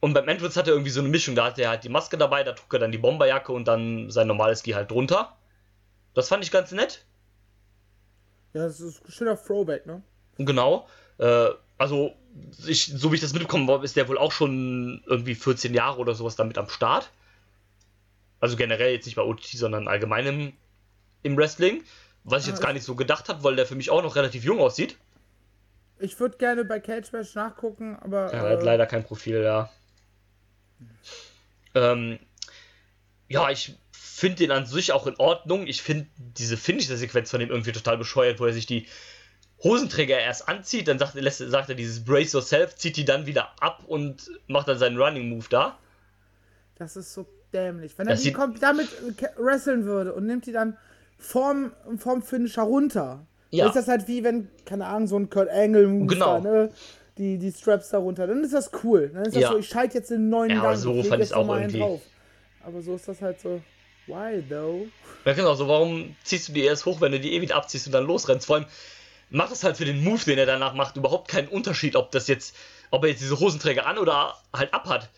[0.00, 1.34] Und beim Entrance hat er irgendwie so eine Mischung.
[1.34, 4.10] Da hat er halt die Maske dabei, da trug er dann die Bomberjacke und dann
[4.10, 5.36] sein normales Gi halt drunter.
[6.14, 7.04] Das fand ich ganz nett.
[8.54, 10.02] Ja, das ist ein schöner Throwback, ne?
[10.38, 10.86] Genau.
[11.18, 11.48] Äh,
[11.78, 12.12] also,
[12.66, 15.98] ich, so wie ich das mitbekommen habe, ist der wohl auch schon irgendwie 14 Jahre
[15.98, 17.10] oder sowas damit am Start.
[18.42, 20.52] Also generell jetzt nicht bei OTT, sondern allgemein im,
[21.22, 21.84] im Wrestling.
[22.24, 24.16] Was ich jetzt Ah, gar nicht so gedacht habe, weil der für mich auch noch
[24.16, 24.96] relativ jung aussieht.
[26.00, 28.32] Ich würde gerne bei Cage Match nachgucken, aber.
[28.32, 29.70] Er hat äh, leider kein Profil, ja.
[31.74, 32.18] Ähm,
[33.28, 35.66] ja, ich finde den an sich auch in Ordnung.
[35.66, 38.86] Ich finde diese Finisher-Sequenz von dem irgendwie total bescheuert, wo er sich die
[39.62, 43.26] Hosenträger erst anzieht, dann sagt, er- lässt, sagt er dieses Brace Yourself, zieht die dann
[43.26, 45.78] wieder ab und macht dann seinen Running Move da.
[46.74, 47.92] Das ist so dämlich.
[47.98, 48.88] Wenn er die damit
[49.20, 50.76] äh, wresteln würde und nimmt die dann
[51.18, 53.66] vorm, vorm Finisher runter, Ja.
[53.66, 56.40] ist das halt wie wenn, keine Ahnung, so ein Kurt Angle Move Genau.
[56.40, 56.70] da, ne?
[57.18, 58.26] Die, die Straps da runter.
[58.26, 59.10] Dann ist das cool.
[59.12, 59.48] Dann ist das Ja.
[59.52, 61.78] so, ich schalte jetzt den neuen Ja, aber so ich fand jetzt ich's auch irgendwie.
[61.78, 62.00] drauf.
[62.64, 63.60] Aber so ist das halt so.
[64.06, 64.86] Why though?
[65.24, 67.86] Ja, genau, so warum ziehst du die erst hoch, wenn du die eh wieder abziehst
[67.86, 68.46] und dann losrennst?
[68.46, 68.64] Vor allem
[69.30, 72.26] macht es halt für den Move, den er danach macht, überhaupt keinen Unterschied, ob das
[72.28, 72.56] jetzt,
[72.90, 75.08] ob er jetzt diese Hosenträger an oder halt ab hat.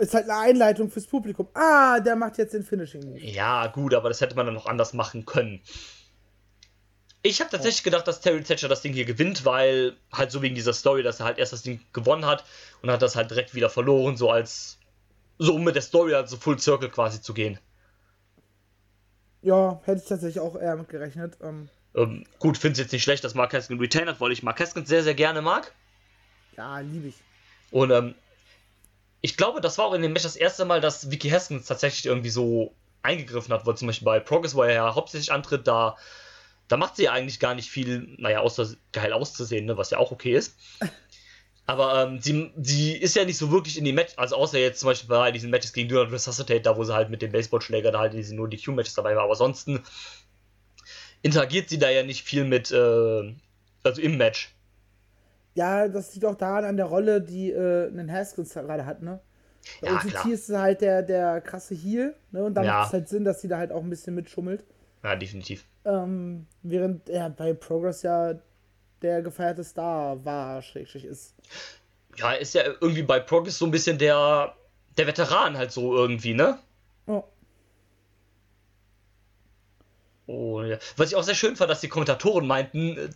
[0.00, 1.48] Ist halt eine Einleitung fürs Publikum.
[1.52, 3.20] Ah, der macht jetzt den Finishing Move.
[3.20, 5.60] Ja, gut, aber das hätte man dann noch anders machen können.
[7.22, 10.54] Ich habe tatsächlich gedacht, dass Terry Thatcher das Ding hier gewinnt, weil halt so wegen
[10.54, 12.46] dieser Story, dass er halt erst das Ding gewonnen hat
[12.80, 14.78] und hat das halt direkt wieder verloren, so als
[15.36, 17.58] so um mit der Story halt so Full Circle quasi zu gehen.
[19.42, 21.36] Ja, hätte ich tatsächlich auch eher mit gerechnet.
[21.42, 24.42] Ähm, Ähm, gut, finde es jetzt nicht schlecht, dass Mark Haskins retain hat, weil ich
[24.42, 25.74] Mark Haskins sehr, sehr gerne mag.
[26.56, 27.16] ja, liebe ich.
[27.70, 28.14] Und ähm,
[29.20, 32.06] ich glaube, das war auch in dem Match das erste Mal, dass Vicky Haskins tatsächlich
[32.06, 35.96] irgendwie so eingegriffen hat, weil zum Beispiel bei Progress, wo er ja hauptsächlich antritt, da,
[36.68, 39.98] da macht sie ja eigentlich gar nicht viel, naja, außer geil auszusehen, ne, was ja
[39.98, 40.56] auch okay ist.
[41.66, 44.80] Aber ähm, sie, sie ist ja nicht so wirklich in die Match, also außer jetzt
[44.80, 47.30] zum Beispiel bei diesen Matches gegen Do Not Resuscitate, da wo sie halt mit dem
[47.30, 49.80] Baseballschläger da halt diese nur die Q-Matches dabei war, aber ansonsten
[51.22, 53.34] interagiert sie da ja nicht viel mit, äh,
[53.84, 54.52] also im Match.
[55.54, 59.02] Ja, das liegt auch daran an der Rolle, die äh, einen Haskins da gerade hat,
[59.02, 59.20] ne?
[59.80, 60.26] Bei Ja, OTT klar.
[60.26, 62.44] ist halt der, der krasse Heal, ne?
[62.44, 62.72] Und dann Ja.
[62.74, 64.64] macht es halt Sinn, dass sie da halt auch ein bisschen mitschummelt.
[65.02, 65.64] Ja, definitiv.
[65.84, 68.34] Ähm, während er bei Progress ja
[69.02, 71.34] der gefeierte Star war, schrägstrich ist.
[72.16, 74.54] ja, ist ja irgendwie bei Progress so ein bisschen der,
[74.96, 76.58] der Veteran halt so irgendwie, ne?
[77.06, 77.24] Oh,
[80.26, 80.78] Oh, ja.
[80.96, 83.08] Was ich auch sehr schön fand, dass die Kommentatoren meinten, äh,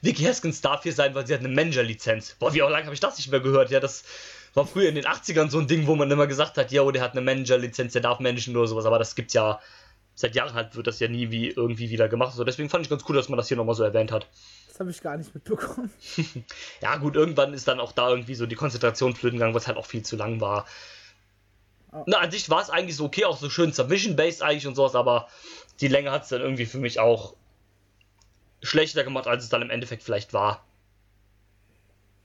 [0.00, 2.36] Vicky Haskins darf hier sein, weil sie hat eine Manager-Lizenz.
[2.38, 3.70] Boah, wie auch lange habe ich das nicht mehr gehört?
[3.70, 4.04] Ja, das
[4.54, 7.02] war früher in den 80ern so ein Ding, wo man immer gesagt hat, ja, der
[7.02, 9.60] hat eine Manager-Lizenz, der darf managen oder sowas, aber das gibt's ja,
[10.14, 12.34] seit Jahren halt wird das ja nie wie irgendwie wieder gemacht.
[12.34, 14.26] So, deswegen fand ich ganz cool, dass man das hier nochmal so erwähnt hat.
[14.68, 15.90] das habe ich gar nicht mitbekommen.
[16.82, 19.76] Ja, gut, irgendwann ist dann auch da irgendwie so die Konzentration flöten gegangen, was halt
[19.76, 20.66] auch viel zu lang war.
[21.92, 22.04] Oh.
[22.06, 24.94] Na, an sich war es eigentlich so okay, auch so schön Submission-based eigentlich und sowas,
[24.94, 25.28] aber
[25.80, 27.34] die Länge hat es dann irgendwie für mich auch
[28.62, 30.64] schlechter gemacht, als es dann im Endeffekt vielleicht war.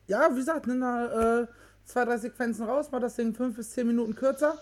[0.07, 1.47] Ja, wie gesagt, nimm da äh,
[1.85, 4.57] zwei, drei Sequenzen raus, mach das Ding fünf bis zehn Minuten kürzer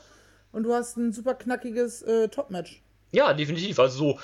[0.52, 2.82] und du hast ein super knackiges äh, Top-Match.
[3.12, 3.78] Ja, definitiv.
[3.80, 4.20] Also so,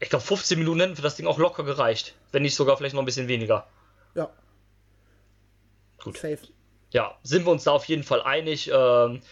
[0.00, 2.14] ich glaube, 15 Minuten hätten für das Ding auch locker gereicht.
[2.32, 3.66] Wenn nicht sogar vielleicht noch ein bisschen weniger.
[4.14, 4.30] Ja,
[6.04, 6.18] Gut.
[6.18, 6.38] safe.
[6.92, 8.70] Ja, sind wir uns da auf jeden Fall einig.
[8.72, 9.22] Ähm,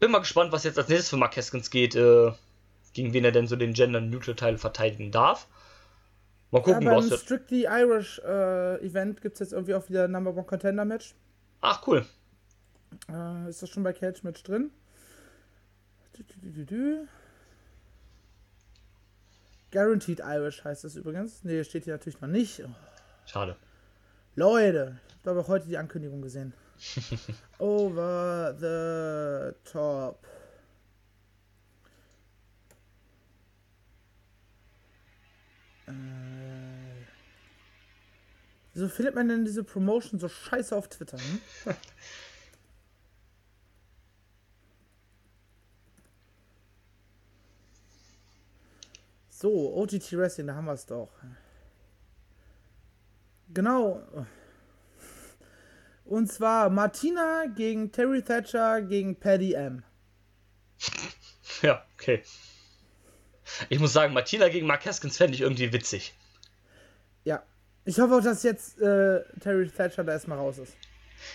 [0.00, 2.32] bin mal gespannt, was jetzt als nächstes für Mark Haskins geht, äh,
[2.94, 5.46] gegen wen er denn so den Gender-Neutral-Teil verteidigen darf.
[6.52, 7.20] Mal Ja, gucken, beim was.
[7.20, 11.14] Strictly Irish äh, Event gibt es jetzt irgendwie auch wieder Number One Contender Match.
[11.62, 12.04] Ach, cool.
[13.10, 14.70] Äh, ist das schon bei Cage Match drin?
[16.16, 16.22] Dü,
[16.52, 17.06] dü, dü.
[19.72, 21.42] Guaranteed Irish heißt das übrigens.
[21.42, 22.62] Ne, steht hier natürlich noch nicht.
[22.62, 22.68] Oh,
[23.24, 23.56] Schade.
[24.34, 26.52] Leute, ich habe auch heute die Ankündigung gesehen.
[27.58, 30.26] Over the top.
[38.74, 41.18] Wieso findet man denn diese Promotion so scheiße auf Twitter?
[41.18, 41.74] Hm?
[49.28, 51.10] So, OGT Wrestling, da haben wir es doch.
[53.52, 54.00] Genau.
[56.04, 59.82] Und zwar Martina gegen Terry Thatcher gegen Paddy M.
[61.62, 62.22] Ja, okay.
[63.68, 66.14] Ich muss sagen, Martina gegen Haskins fände ich irgendwie witzig.
[67.84, 70.76] Ich hoffe auch, dass jetzt äh, Terry Thatcher da erstmal raus ist.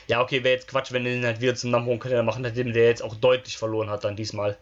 [0.08, 2.42] Ja, okay, wäre jetzt Quatsch, wenn er ihn halt wieder zum Number One Contender machen,
[2.42, 4.58] nachdem der jetzt auch deutlich verloren hat dann diesmal.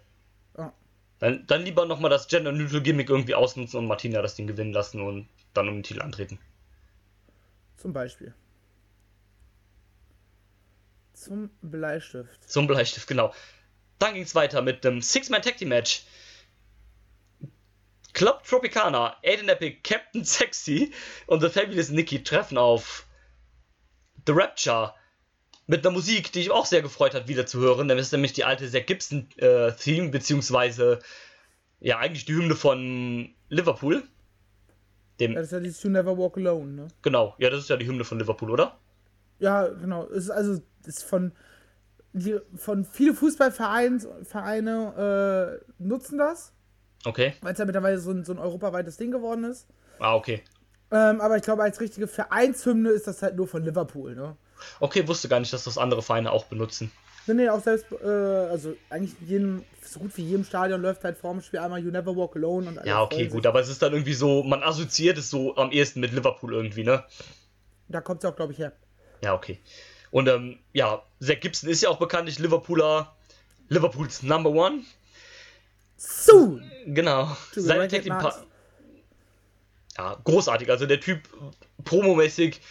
[0.57, 0.73] Ja.
[1.19, 4.73] Dann, dann lieber nochmal das Gender Neutral Gimmick irgendwie ausnutzen und Martina das Ding gewinnen
[4.73, 6.39] lassen und dann um den Titel antreten.
[7.77, 8.33] Zum Beispiel.
[11.13, 12.49] Zum Bleistift.
[12.49, 13.33] Zum Bleistift, genau.
[13.99, 16.03] Dann ging es weiter mit dem Six-Man Tag Team Match.
[18.15, 20.91] Club Tropicana, Aiden Epic, Captain Sexy
[21.27, 23.05] und The Fabulous Nikki treffen auf
[24.25, 24.93] The Rapture
[25.67, 27.89] mit einer Musik, die ich auch sehr gefreut hat, wieder zu hören.
[27.89, 30.99] Das ist nämlich die alte Zack Gibson äh, Theme, beziehungsweise
[31.81, 34.03] ja, eigentlich die Hymne von Liverpool.
[35.19, 36.87] Dem ja, das ist ja dieses You Never Walk Alone, ne?
[37.01, 38.77] Genau, ja, das ist ja die Hymne von Liverpool, oder?
[39.39, 40.05] Ja, genau.
[40.05, 41.33] Es ist also ist von,
[42.13, 46.54] die, von viele Fußballvereine Vereine, äh, nutzen das.
[47.05, 47.33] Okay.
[47.41, 49.67] Weil es ja mittlerweile so ein, so ein europaweites Ding geworden ist.
[49.99, 50.41] Ah, okay.
[50.91, 54.35] Ähm, aber ich glaube, als richtige Vereinshymne ist das halt nur von Liverpool, ne?
[54.79, 56.91] Okay, wusste gar nicht, dass das andere Vereine auch benutzen.
[57.27, 61.03] Nee, nee, auch selbst, äh, also eigentlich in jedem, so gut wie jedem Stadion läuft
[61.03, 63.81] halt vorm Spiel einmal You Never Walk Alone und Ja, okay, gut, aber es ist
[63.81, 67.03] dann irgendwie so, man assoziiert es so am ehesten mit Liverpool irgendwie, ne?
[67.87, 68.73] Da kommt es auch, glaube ich, her.
[69.21, 69.59] Ja, okay.
[70.11, 73.15] Und ähm, ja, Zack Gibson ist ja auch bekanntlich Liverpooler,
[73.69, 74.83] Liverpools Number One.
[75.97, 76.69] Soon!
[76.87, 77.35] Genau.
[77.53, 78.17] Seine Tag Team
[79.97, 80.69] Ja, großartig.
[80.69, 81.27] Also der Typ
[81.83, 82.61] promomäßig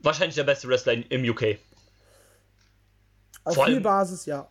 [0.00, 1.58] wahrscheinlich der beste Wrestler im UK.
[3.44, 4.48] Auf Vor viel Basis, ja.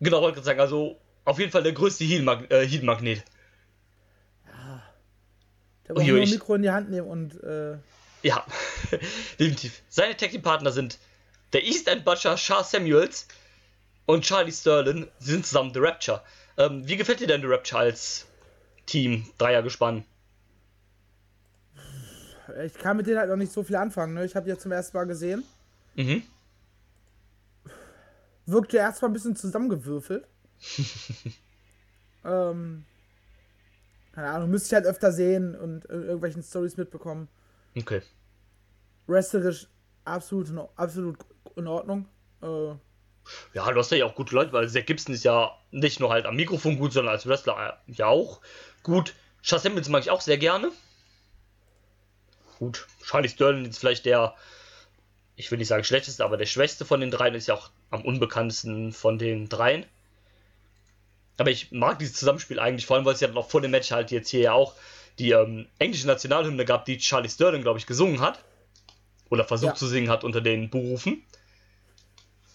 [0.00, 2.52] Genau, wollte ich sagen, also auf jeden Fall der größte Heal-Magnet.
[2.52, 3.22] Äh, Heal ja.
[5.86, 7.42] Der muss nur ein Mikro in die Hand nehmen und.
[7.42, 7.78] Äh...
[8.22, 8.44] Ja,
[9.38, 9.82] definitiv.
[9.88, 10.98] Seine Tag Team Partner sind
[11.52, 13.28] der East End Butcher Shah Samuels
[14.04, 15.08] und Charlie Sterling.
[15.18, 16.22] Sie sind zusammen The Rapture.
[16.58, 18.26] Ähm, wie gefällt dir denn The Rapture als
[18.86, 20.04] Team, Dreier gespannt?
[22.64, 24.14] Ich kann mit denen halt noch nicht so viel anfangen.
[24.14, 24.24] Ne?
[24.24, 25.44] Ich habe die ja zum ersten Mal gesehen.
[25.96, 26.22] Mhm.
[28.46, 30.26] Wirkte erstmal ein bisschen zusammengewürfelt.
[32.24, 32.84] ähm,
[34.12, 37.28] keine Ahnung, müsste ich halt öfter sehen und irgendwelchen Stories mitbekommen.
[37.76, 38.00] Okay.
[39.06, 39.68] Wrestlerisch
[40.04, 41.18] absolut, absolut
[41.56, 42.06] in Ordnung.
[42.40, 42.74] Äh,
[43.54, 46.26] ja, du hast ja auch gute Leute, weil Zack Gibson ist ja nicht nur halt
[46.26, 48.40] am Mikrofon gut, sondern als Wrestler ja auch
[48.82, 49.14] gut.
[49.42, 50.70] Chas Hamilton mag ich auch sehr gerne.
[52.58, 54.34] Gut, Charlie Sterling ist vielleicht der,
[55.36, 58.02] ich will nicht sagen schlechteste, aber der schwächste von den dreien, ist ja auch am
[58.02, 59.84] unbekanntesten von den dreien.
[61.36, 63.90] Aber ich mag dieses Zusammenspiel eigentlich, vor allem weil es ja noch vor dem Match
[63.90, 64.74] halt jetzt hier ja auch
[65.18, 68.42] die ähm, englische Nationalhymne gab, die Charlie Sterling, glaube ich, gesungen hat.
[69.28, 69.76] Oder versucht ja.
[69.76, 71.22] zu singen hat unter den Berufen.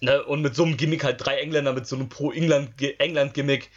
[0.04, 3.70] Ne, und mit so einem Gimmick halt drei Engländer mit so einem Pro-England-Gimmick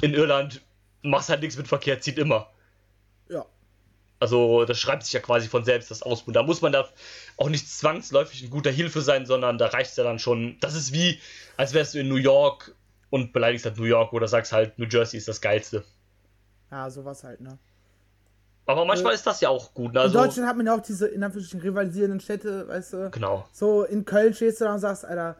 [0.00, 0.62] in Irland
[1.02, 2.50] machst halt nichts mit Verkehr, zieht immer.
[3.28, 3.44] Ja.
[4.20, 6.22] Also, das schreibt sich ja quasi von selbst, das aus.
[6.22, 6.88] Und da muss man da
[7.36, 10.56] auch nicht zwangsläufig ein guter Hilfe sein, sondern da reicht es ja dann schon.
[10.60, 11.20] Das ist wie,
[11.56, 12.74] als wärst du in New York
[13.10, 15.84] und beleidigst halt New York oder sagst halt, New Jersey ist das Geilste.
[16.70, 17.58] Ja, sowas halt, ne?
[18.66, 19.94] Aber manchmal äh, ist das ja auch gut.
[19.94, 20.00] Ne?
[20.00, 23.10] Also, in Deutschland hat man ja auch diese in Anführungsstrichen rivalisierenden Städte, weißt du?
[23.10, 23.48] Genau.
[23.52, 25.36] So in Köln stehst du da und sagst, Alter,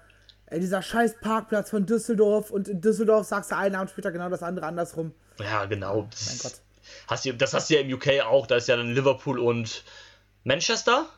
[0.46, 4.28] Ey, dieser scheiß Parkplatz von Düsseldorf und in Düsseldorf sagst du einen Abend später genau
[4.28, 5.12] das andere andersrum.
[5.40, 6.06] Ja, genau.
[6.10, 6.60] Das, mein Gott.
[7.08, 9.84] Hast du, das hast du ja im UK auch, da ist ja dann Liverpool und
[10.44, 11.08] Manchester?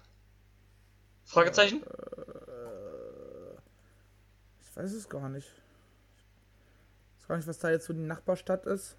[1.26, 1.82] Fragezeichen?
[1.82, 1.86] Äh,
[4.62, 5.46] ich weiß es gar nicht.
[5.46, 8.96] Ich weiß gar nicht, was da jetzt so die Nachbarstadt ist.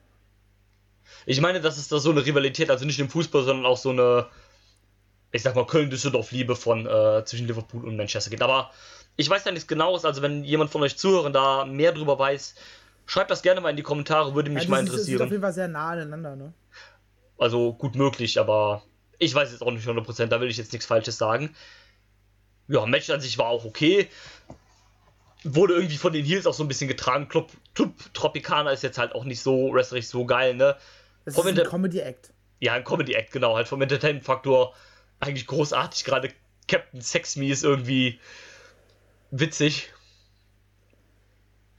[1.26, 3.90] Ich meine, das ist da so eine Rivalität, also nicht im Fußball, sondern auch so
[3.90, 4.28] eine,
[5.32, 8.42] ich sag mal, Köln-Düsseldorf-Liebe von äh, zwischen Liverpool und Manchester geht.
[8.42, 8.72] Aber
[9.16, 12.56] ich weiß ja nichts genaues, also wenn jemand von euch Zuhörern da mehr drüber weiß,
[13.06, 15.20] schreibt das gerne mal in die Kommentare, würde mich ja, mal interessieren.
[15.20, 16.54] Das ist auf jeden Fall sehr nah aneinander, ne?
[17.38, 18.84] Also gut möglich, aber
[19.18, 21.56] ich weiß jetzt auch nicht 100%, da will ich jetzt nichts Falsches sagen.
[22.68, 24.08] Ja, Match an sich war auch okay.
[25.44, 27.28] Wurde irgendwie von den Heels auch so ein bisschen getragen.
[27.28, 30.76] Club, Club Tropicana ist jetzt halt auch nicht so wrestlerisch so geil, ne?
[31.26, 32.32] Das vom ist ein Comedy-Act.
[32.60, 33.56] Ja, ein Comedy-Act, genau.
[33.56, 34.74] Halt vom Entertainment-Faktor
[35.20, 36.04] eigentlich großartig.
[36.04, 36.30] Gerade
[36.68, 38.20] Captain Sex Me ist irgendwie
[39.32, 39.92] witzig.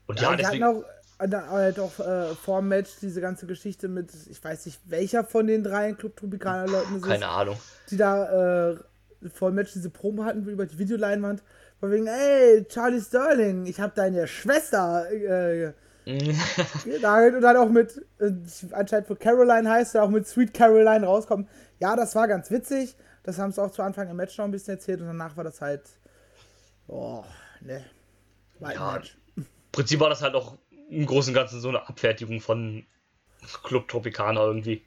[0.06, 0.64] Und ja, ja deswegen...
[0.64, 0.84] auch
[1.20, 5.46] halt auch äh, vor dem Match diese ganze Geschichte mit, ich weiß nicht, welcher von
[5.46, 7.02] den drei Club Tropicana Leuten ist.
[7.02, 7.56] Keine Ahnung.
[7.90, 8.76] Die da äh,
[9.32, 11.42] vor dem Match diese Promo hatten über die Videoleinwand.
[11.78, 15.72] Von wegen, ey, Charlie Sterling, ich hab deine Schwester äh,
[16.84, 18.32] genagelt und dann auch mit, äh,
[18.72, 21.48] anscheinend für Caroline heißt er, auch mit Sweet Caroline rauskommen.
[21.78, 22.96] Ja, das war ganz witzig.
[23.22, 25.44] Das haben sie auch zu Anfang im Match noch ein bisschen erzählt und danach war
[25.44, 25.82] das halt
[26.90, 27.24] Oh,
[27.60, 27.84] ne.
[28.60, 29.00] ja,
[29.36, 30.58] Im Prinzip war das halt auch
[30.88, 32.84] im Großen und Ganzen so eine Abfertigung von
[33.62, 34.84] Club Tropicana irgendwie.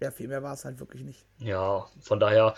[0.00, 1.24] Ja, viel mehr war es halt wirklich nicht.
[1.38, 2.54] Ja, von daher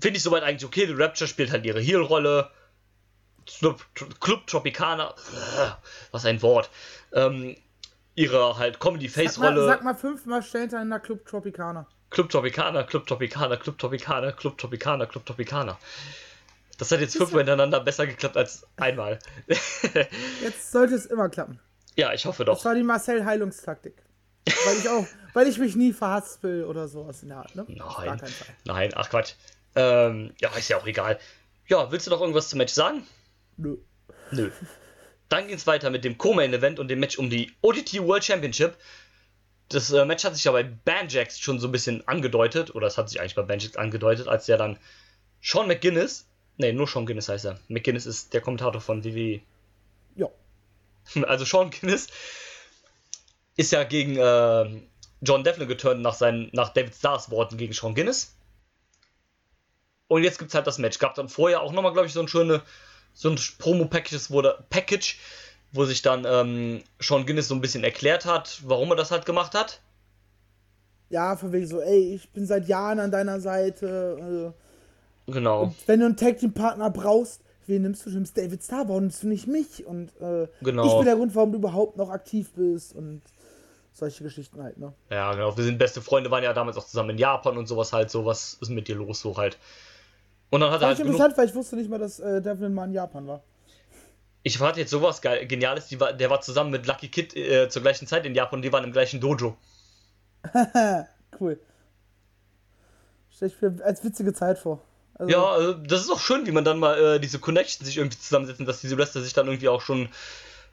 [0.00, 0.86] finde ich soweit eigentlich okay.
[0.86, 2.50] The Rapture spielt halt ihre Heel-Rolle.
[3.44, 3.84] Club,
[4.20, 5.14] Club Tropicana,
[6.10, 6.70] was ein Wort.
[7.12, 7.54] Ähm,
[8.14, 9.66] ihre halt Comedy-Face-Rolle.
[9.66, 11.86] Sag, sag, mal fünfmal hintereinander Club Tropicana.
[12.10, 15.78] Club Tropicana, Club Tropicana, Club Tropicana, Club Tropicana, Club Tropicana.
[16.78, 19.18] Das hat jetzt fünfmal hintereinander besser geklappt als einmal.
[20.42, 21.58] Jetzt sollte es immer klappen.
[21.96, 22.64] ja, ich hoffe Das doch.
[22.66, 24.00] war die Marcel-Heilungstaktik.
[24.64, 25.04] Weil ich auch,
[25.34, 27.66] weil ich mich nie verhaspel oder sowas in der Art, ne?
[27.68, 28.22] Nein.
[28.64, 29.32] Nein, ach Quatsch.
[29.74, 31.18] Ähm, ja, ist ja auch egal.
[31.66, 33.04] Ja, willst du noch irgendwas zum Match sagen?
[33.56, 33.76] Nö.
[34.30, 34.50] Nö.
[35.28, 38.76] Dann geht's weiter mit dem Co-Main-Event und dem Match um die ODT World Championship.
[39.68, 42.96] Das äh, Match hat sich ja bei Banjax schon so ein bisschen angedeutet, oder es
[42.96, 44.78] hat sich eigentlich bei Banjax angedeutet, als der dann
[45.42, 47.58] Sean McGuinness, nee, nur Sean Guinness heißt er.
[47.68, 49.40] McGuinness ist der Kommentator von WWE.
[50.16, 50.28] Ja.
[51.26, 52.08] Also Sean Guinness
[53.56, 54.82] ist ja gegen äh,
[55.20, 58.34] John Devlin geturnt nach, seinen, nach David Stars Worten gegen Sean Guinness.
[60.06, 60.98] Und jetzt gibt's halt das Match.
[60.98, 62.62] Gab dann vorher auch nochmal, glaube ich, so ein schöne,
[63.12, 65.18] so ein Promo-Package, wo, der- Package,
[65.72, 69.26] wo sich dann ähm, Sean Guinness so ein bisschen erklärt hat, warum er das halt
[69.26, 69.80] gemacht hat.
[71.10, 74.52] Ja, von wegen so, ey, ich bin seit Jahren an deiner Seite.
[75.26, 75.64] Genau.
[75.66, 78.10] Äh, wenn du einen Tag Team Partner brauchst, wen nimmst du?
[78.10, 79.86] Du nimmst David Starr, warum nimmst du nicht mich?
[79.86, 80.86] Und äh, Genau.
[80.86, 83.22] ich bin der Grund, warum du überhaupt noch aktiv bist und
[83.92, 84.92] solche Geschichten halt, ne?
[85.10, 85.56] Ja, genau.
[85.56, 88.10] Wir sind beste Freunde, waren ja damals auch zusammen in Japan und sowas halt.
[88.10, 89.58] So, was ist mit dir los, so halt.
[90.50, 92.40] Und dann hat er Fand halt genug, interessant, weil ich wusste nicht mal, dass äh,
[92.40, 93.42] Devlin mal in Japan war.
[94.42, 97.82] Ich hatte jetzt sowas geil, Geniales, war, der war zusammen mit Lucky Kid äh, zur
[97.82, 99.56] gleichen Zeit in Japan und die waren im gleichen Dojo.
[101.38, 101.60] Cool.
[103.30, 104.82] Stell ich mir als witzige Zeit vor.
[105.14, 107.98] Also, Ja, also das ist auch schön, wie man dann mal äh, diese Connections sich
[107.98, 110.08] irgendwie zusammensetzen, dass diese Wrestler sich dann irgendwie auch schon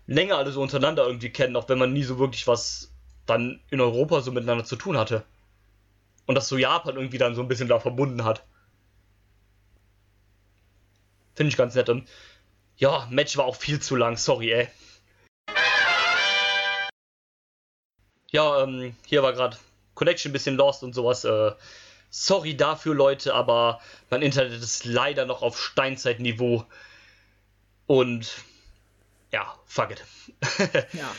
[0.07, 2.91] länger alle so untereinander irgendwie kennen, auch wenn man nie so wirklich was
[3.25, 5.23] dann in Europa so miteinander zu tun hatte.
[6.27, 8.43] Und dass so Japan irgendwie dann so ein bisschen da verbunden hat.
[11.35, 11.89] Finde ich ganz nett.
[11.89, 12.07] Und
[12.77, 14.67] ja, Match war auch viel zu lang, sorry, ey.
[18.31, 19.57] Ja, ähm, hier war gerade
[19.93, 21.23] Connection ein bisschen lost und sowas.
[21.23, 21.51] Äh,
[22.09, 26.65] sorry dafür, Leute, aber mein Internet ist leider noch auf Steinzeitniveau.
[27.87, 28.29] Und
[29.31, 30.03] ja, fuck it.
[30.93, 31.15] ja.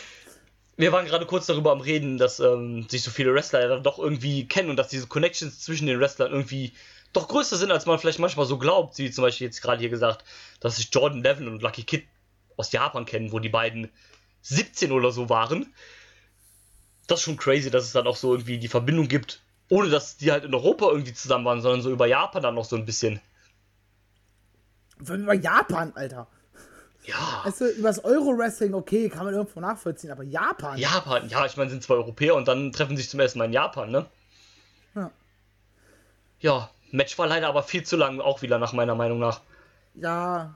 [0.77, 3.83] Wir waren gerade kurz darüber am Reden, dass ähm, sich so viele Wrestler ja dann
[3.83, 6.73] doch irgendwie kennen und dass diese Connections zwischen den Wrestlern irgendwie
[7.17, 8.99] doch größer sind, als man vielleicht manchmal so glaubt.
[8.99, 10.25] Wie zum Beispiel jetzt gerade hier gesagt,
[10.61, 12.07] dass sich Jordan Devlin und Lucky Kid
[12.57, 13.91] aus Japan kennen, wo die beiden
[14.43, 15.75] 17 oder so waren.
[17.07, 20.17] Das ist schon crazy, dass es dann auch so irgendwie die Verbindung gibt, ohne dass
[20.17, 22.85] die halt in Europa irgendwie zusammen waren, sondern so über Japan dann noch so ein
[22.85, 23.21] bisschen.
[25.03, 26.27] Vor über Japan, Alter.
[27.05, 27.43] Ja.
[27.45, 30.77] Weißt du, übers Euro-Wrestling, okay, kann man irgendwo nachvollziehen, aber Japan.
[30.77, 33.53] Japan, ja, ich meine, sind zwei Europäer und dann treffen sich zum ersten Mal in
[33.53, 34.07] Japan, ne?
[34.95, 35.11] Ja.
[36.41, 39.41] Ja, Match war leider aber viel zu lang, auch wieder nach meiner Meinung nach.
[39.95, 40.55] Ja,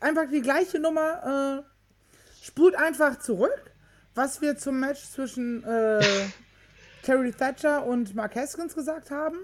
[0.00, 1.62] einfach die gleiche Nummer.
[1.64, 3.72] Äh, spult einfach zurück,
[4.14, 6.00] was wir zum Match zwischen äh,
[7.02, 9.36] Terry Thatcher und Mark Haskins gesagt haben.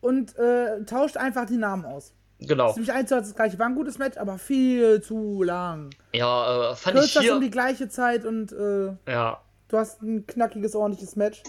[0.00, 2.12] Und äh, tauscht einfach die Namen aus.
[2.40, 2.72] Genau.
[2.72, 3.56] Ziemlich eins zu eins das gleiche.
[3.60, 5.90] War ein gutes Match, aber viel zu lang.
[6.12, 7.34] Ja, äh, fand ich Kürzer hier.
[7.36, 11.42] um die gleiche Zeit und äh, Ja, du hast ein knackiges, ordentliches Match.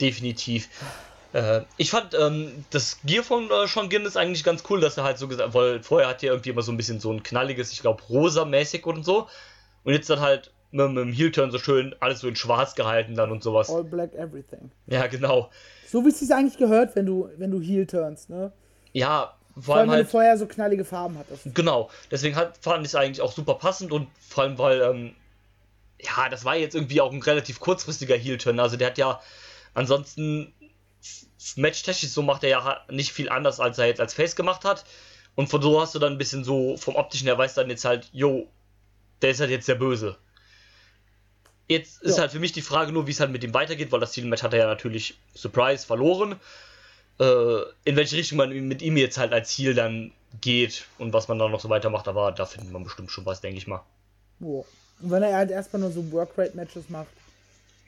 [0.00, 0.68] definitiv.
[1.34, 5.02] Äh, ich fand ähm, das Gear von äh, Sean Guinness eigentlich ganz cool, dass er
[5.02, 7.72] halt so gesagt weil vorher hat er irgendwie immer so ein bisschen so ein knalliges,
[7.72, 9.26] ich glaube, rosa-mäßig und so.
[9.82, 13.16] Und jetzt dann halt mit, mit dem Heel-Turn so schön alles so in schwarz gehalten
[13.16, 13.68] dann und sowas.
[13.68, 14.70] All black everything.
[14.86, 15.50] Ja, genau.
[15.88, 18.52] So wie es sich eigentlich gehört, wenn du, wenn du Heel turnst, ne?
[18.92, 20.06] Ja, vor Vor allem, wenn halt.
[20.06, 21.52] du vorher so knallige Farben hattest.
[21.52, 25.14] Genau, deswegen hat, fand ich es eigentlich auch super passend und vor allem, weil, ähm,
[26.00, 28.60] ja, das war jetzt irgendwie auch ein relativ kurzfristiger Heel-Turn.
[28.60, 29.20] Also der hat ja
[29.74, 30.52] ansonsten
[31.56, 34.84] matchtechnisch so macht er ja nicht viel anders, als er jetzt als Face gemacht hat.
[35.34, 37.84] Und von so hast du dann ein bisschen so, vom optischen her weißt dann jetzt
[37.84, 38.46] halt, jo,
[39.22, 40.16] der ist halt jetzt der Böse.
[41.66, 42.22] Jetzt ist Ja.
[42.22, 44.42] halt für mich die Frage nur, wie es halt mit ihm weitergeht, weil das Titelmatch
[44.42, 46.38] hat er ja natürlich, Surprise, verloren.
[47.18, 51.28] Äh, in welche Richtung man mit ihm jetzt halt als Heal dann geht und was
[51.28, 53.82] man dann noch so weitermacht, aber da findet man bestimmt schon was, denke ich mal.
[54.40, 54.64] Boah.
[55.00, 57.08] Und wenn er halt erstmal nur so Workrate-Matches macht.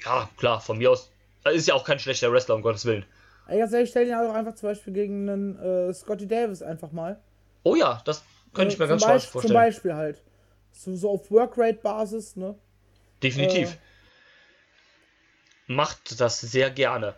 [0.04, 1.10] Ja, klar, von mir aus.
[1.50, 3.04] Ist ja auch kein schlechter Wrestler, um Gottes Willen.
[3.48, 6.92] Ey, ganz ehrlich, stell ihn auch einfach zum Beispiel gegen einen äh, Scotty Davis einfach
[6.92, 7.20] mal.
[7.62, 9.48] Oh ja, das könnte ich Äh, mir ganz zum stark vorstellen.
[9.48, 10.22] Zum Beispiel halt.
[10.72, 12.56] So, so auf Workrate-Basis, ne?
[13.22, 13.74] Definitiv.
[13.74, 15.72] Äh.
[15.72, 17.14] Macht das sehr gerne.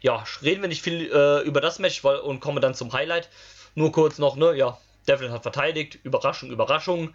[0.00, 3.28] Ja, reden wir nicht viel äh, über das Match weil, und kommen dann zum Highlight.
[3.74, 5.98] Nur kurz noch, ne, ja, Devlin hat verteidigt.
[6.04, 7.14] Überraschung, Überraschung.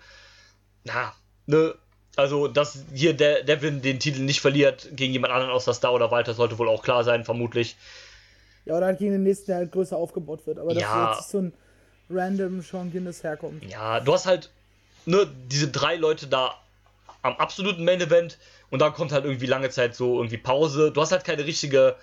[0.84, 1.14] Na,
[1.48, 1.76] ne,
[2.18, 6.12] also, dass hier der Devlin den Titel nicht verliert gegen jemand anderen außer Star oder
[6.12, 7.76] Walter, sollte wohl auch klar sein, vermutlich.
[8.66, 10.60] Ja, oder halt gegen den nächsten, der halt größer aufgebaut wird.
[10.60, 11.12] Aber dass Ja.
[11.18, 11.54] jetzt so ein
[12.10, 13.64] random Sean Guinness herkommt.
[13.66, 14.52] Ja, du hast halt
[15.06, 16.56] ne, diese drei Leute da
[17.22, 18.38] am absoluten Main Event
[18.70, 20.92] und dann kommt halt irgendwie lange Zeit so irgendwie Pause.
[20.92, 21.96] Du hast halt keine richtige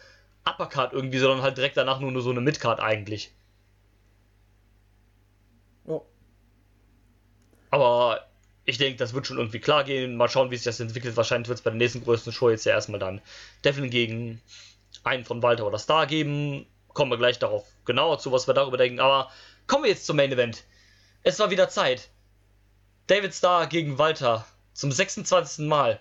[0.44, 3.32] Uppercard irgendwie, sondern halt direkt danach nur, nur so eine Midcard eigentlich.
[7.72, 8.26] Aber
[8.64, 10.16] ich denke, das wird schon irgendwie klar gehen.
[10.16, 11.16] Mal schauen, wie sich das entwickelt.
[11.16, 13.20] Wahrscheinlich wird es bei der nächsten größten Show jetzt ja erstmal dann
[13.64, 14.40] Devlin gegen
[15.02, 16.66] einen von Walter oder Star geben.
[16.88, 19.00] Kommen wir gleich darauf genauer zu, was wir darüber denken.
[19.00, 19.30] Aber
[19.66, 20.64] kommen wir jetzt zum Main Event.
[21.24, 22.10] Es war wieder Zeit.
[23.08, 25.66] David Starr gegen Walter zum 26.
[25.66, 26.00] Mal.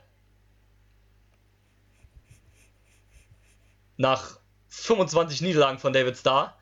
[3.97, 4.38] Nach
[4.70, 6.55] 25 Niederlagen von David Starr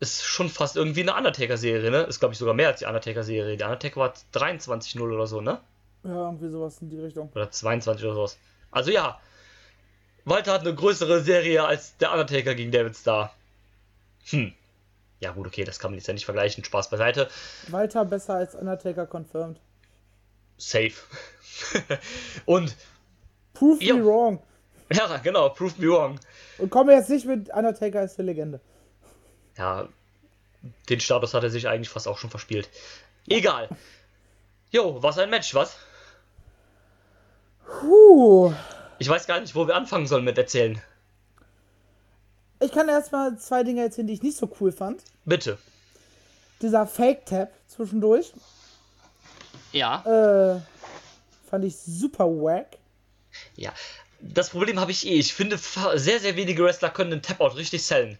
[0.00, 2.02] ist schon fast irgendwie eine Undertaker-Serie, ne?
[2.02, 3.56] Ist, glaube ich, sogar mehr als die Undertaker-Serie.
[3.56, 5.60] Die Undertaker war 23-0 oder so, ne?
[6.02, 7.30] Ja, irgendwie sowas in die Richtung.
[7.34, 8.38] Oder 22 oder sowas.
[8.70, 9.20] Also ja,
[10.24, 13.32] Walter hat eine größere Serie als der Undertaker gegen David Starr.
[14.30, 14.52] Hm.
[15.20, 16.64] Ja gut, okay, das kann man jetzt ja nicht vergleichen.
[16.64, 17.28] Spaß beiseite.
[17.68, 19.60] Walter besser als Undertaker confirmed.
[20.56, 20.92] Safe.
[22.46, 22.74] Und
[23.52, 23.96] Prove Jo.
[23.98, 24.42] me wrong.
[24.92, 26.18] ja, genau, prove me wrong.
[26.58, 28.60] Und komme jetzt nicht mit Undertaker ist eine Legende.
[29.60, 29.86] Ja,
[30.88, 32.70] den Status hat er sich eigentlich fast auch schon verspielt.
[33.28, 33.68] Egal.
[34.70, 35.76] Jo, was ein Match, was?
[37.66, 38.54] Puh.
[38.98, 40.80] Ich weiß gar nicht, wo wir anfangen sollen mit erzählen.
[42.60, 45.02] Ich kann erstmal zwei Dinge erzählen, die ich nicht so cool fand.
[45.26, 45.58] Bitte.
[46.62, 48.32] Dieser Fake-Tap zwischendurch
[49.72, 50.56] Ja.
[50.56, 50.60] äh,
[51.50, 52.78] fand ich super wack.
[53.56, 53.74] Ja.
[54.20, 55.14] Das Problem habe ich eh.
[55.18, 58.18] Ich finde, sehr, sehr wenige Wrestler können den Tap-Out richtig sellen.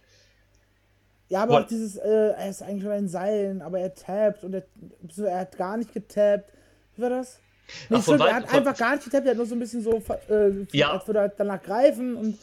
[1.31, 1.63] Ja, aber What?
[1.63, 4.63] auch dieses, äh, er ist eigentlich schon in Seilen, aber er tappt und er,
[5.25, 6.51] er hat gar nicht getappt.
[6.97, 7.39] Wie war das?
[7.89, 9.81] Nee, Ach, stimmt, er hat einfach gar nicht getappt, er hat nur so ein bisschen
[9.81, 10.91] so, äh, Ja.
[10.91, 12.37] als würde er danach greifen und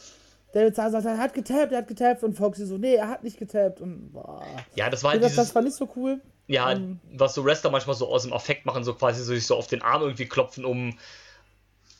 [0.53, 3.23] David Starr sagt, er hat getappt, er hat getappt und Foxy so, nee, er hat
[3.23, 4.43] nicht getappt und boah.
[4.73, 5.55] Ja, das war halt Das, das dieses.
[5.55, 6.19] war nicht so cool.
[6.47, 9.45] Ja, ähm, was so Wrestler manchmal so aus dem Affekt machen, so quasi so sich
[9.45, 10.97] so auf den Arm irgendwie klopfen, um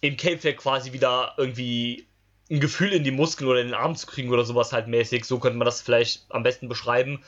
[0.01, 2.07] im Cape quasi wieder irgendwie
[2.49, 5.25] ein Gefühl in die Muskeln oder in den Arm zu kriegen oder sowas halt mäßig.
[5.25, 7.23] So könnte man das vielleicht am besten beschreiben.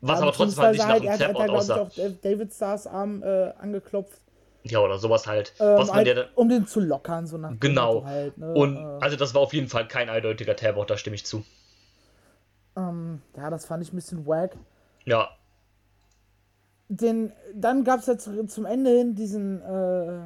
[0.00, 1.80] Was Ja, aber trotzdem halt nicht nach einem Tap-Out ich, aussah.
[1.80, 1.90] auch
[2.22, 4.20] David Stars Arm äh, angeklopft,
[4.64, 5.52] Ja, oder sowas halt.
[5.58, 6.28] ähm, was man halt, dann.
[6.34, 8.04] um den zu lockern, so nach dem Genau.
[8.04, 8.52] Halt, ne?
[8.54, 11.44] Und äh, also das war auf jeden Fall kein eindeutiger Tap-Out, da stimme ich zu.
[12.76, 14.56] ähm, ja, das fand ich ein bisschen wack.
[15.04, 15.30] Ja,
[16.88, 20.20] den, dann gab es ja zu, zum Ende hin diesen, äh,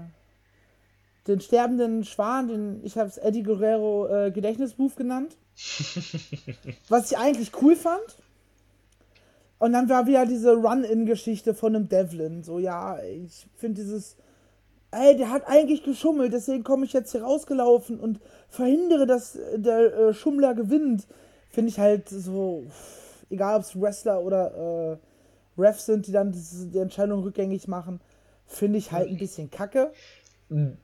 [1.28, 5.36] den sterbenden Schwan, den ich habe es Eddie Guerrero äh, Gedächtnisbuch genannt.
[6.88, 8.16] was ich eigentlich cool fand.
[9.58, 12.44] Und dann war wieder diese Run-In-Geschichte von einem Devlin.
[12.44, 14.16] So, ja, ich finde dieses,
[14.92, 19.94] ey, der hat eigentlich geschummelt, deswegen komme ich jetzt hier rausgelaufen und verhindere, dass der
[19.98, 21.06] äh, Schummler gewinnt.
[21.50, 22.66] Finde ich halt so,
[23.30, 28.00] egal ob es Wrestler oder äh, Refs sind, die dann diese, die Entscheidung rückgängig machen,
[28.46, 29.90] finde ich halt ein bisschen kacke.
[30.50, 30.78] Ka-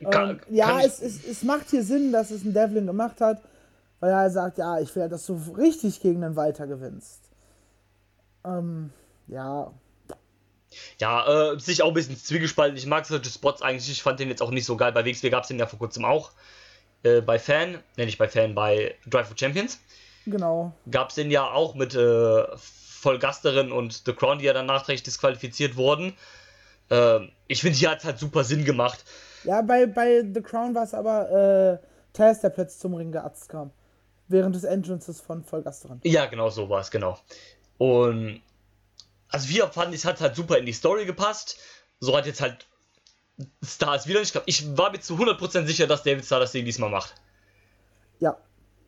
[0.00, 3.20] Ähm, ja, kann ich- es, es, es macht hier Sinn, dass es ein Devlin gemacht
[3.20, 3.40] hat,
[4.00, 7.20] weil er sagt, ja, ich will, dass du richtig gegen den Walter gewinnst.
[8.44, 8.90] Ähm,
[9.26, 9.72] ja,
[11.00, 12.76] Ja, äh, sich auch ein bisschen zwiegespalten.
[12.76, 13.90] Ich mag solche Spots eigentlich.
[13.90, 14.92] Ich fand den jetzt auch nicht so geil.
[14.92, 16.30] Bei WXW gab es den ja vor kurzem auch.
[17.02, 19.80] Äh, bei Fan, ne, nicht bei Fan, bei Drive for Champions.
[20.26, 20.72] genau.
[20.90, 25.02] Gab es den ja auch mit äh, Vollgasterin und The Crown, die ja dann nachträglich
[25.02, 26.14] disqualifiziert wurden.
[26.90, 29.04] Ähm, ich finde, hier hat es halt super Sinn gemacht.
[29.44, 33.48] Ja, bei, bei The Crown war es aber äh, Taz, der plötzlich zum Ring geatzt
[33.48, 33.70] kam.
[34.28, 36.00] Während des Entrances von Vollgasterin.
[36.04, 37.18] Ja, genau so war es, genau.
[37.78, 38.42] Und
[39.30, 41.58] also wir fanden, es hat halt super in die Story gepasst.
[42.00, 42.66] So hat jetzt halt
[43.64, 44.48] Star es wieder nicht gehabt.
[44.48, 47.14] Ich war mir zu 100% sicher, dass David Starr das Ding diesmal macht.
[48.18, 48.36] Ja.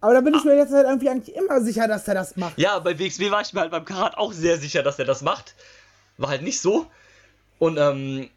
[0.01, 2.59] Aber da bin ich mir jetzt halt irgendwie eigentlich immer sicher, dass er das macht.
[2.59, 5.23] Ja, bei WXW war ich mir halt beim Karat auch sehr sicher, dass er das
[5.23, 5.55] macht.
[6.17, 6.87] War halt nicht so.
[7.61, 8.31] Und ähm,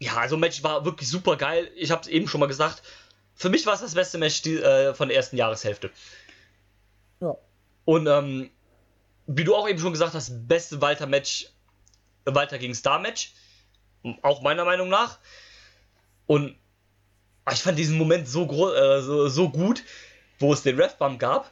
[0.00, 1.70] ja, also Match war wirklich super geil.
[1.76, 2.82] Ich habe es eben schon mal gesagt.
[3.36, 5.90] Für mich war es das beste Match die, äh, von der ersten Jahreshälfte.
[7.20, 7.36] Ja.
[7.84, 8.50] Und ähm,
[9.28, 11.50] wie du auch eben schon gesagt hast, beste Walter-Match,
[12.24, 13.32] Walter gegen Star-Match.
[14.22, 15.20] Auch meiner Meinung nach.
[16.26, 16.56] Und
[17.44, 19.84] ah, ich fand diesen Moment so, äh, so, so gut,
[20.40, 21.48] wo es den Ref-Bump gab.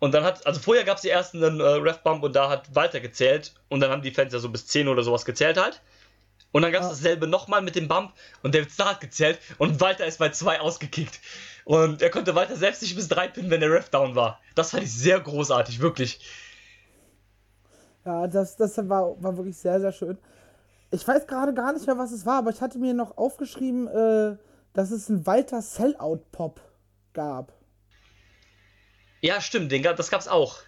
[0.00, 2.74] Und dann hat, also vorher gab es die ersten einen, äh, Ref-Bump und da hat
[2.74, 3.52] Walter gezählt.
[3.68, 5.80] Und dann haben die Fans ja so bis 10 oder sowas gezählt halt.
[6.52, 6.94] Und dann gab es Ja.
[6.94, 10.60] dasselbe nochmal mit dem Bump und David Starr hat gezählt und Walter ist bei 2
[10.60, 11.20] ausgekickt.
[11.64, 14.40] Und er konnte Walter selbst nicht bis 3 pinnen, wenn der Ref down war.
[14.56, 16.20] Das fand ich sehr großartig, wirklich.
[18.04, 20.18] Ja, das, das war, war wirklich sehr, sehr schön.
[20.90, 23.86] Ich weiß gerade gar nicht mehr, was es war, aber ich hatte mir noch aufgeschrieben,
[23.88, 24.36] äh,
[24.72, 26.60] dass es einen Walter Sellout-Pop
[27.12, 27.52] gab.
[29.22, 30.58] Ja, stimmt, den gab, das gab's auch.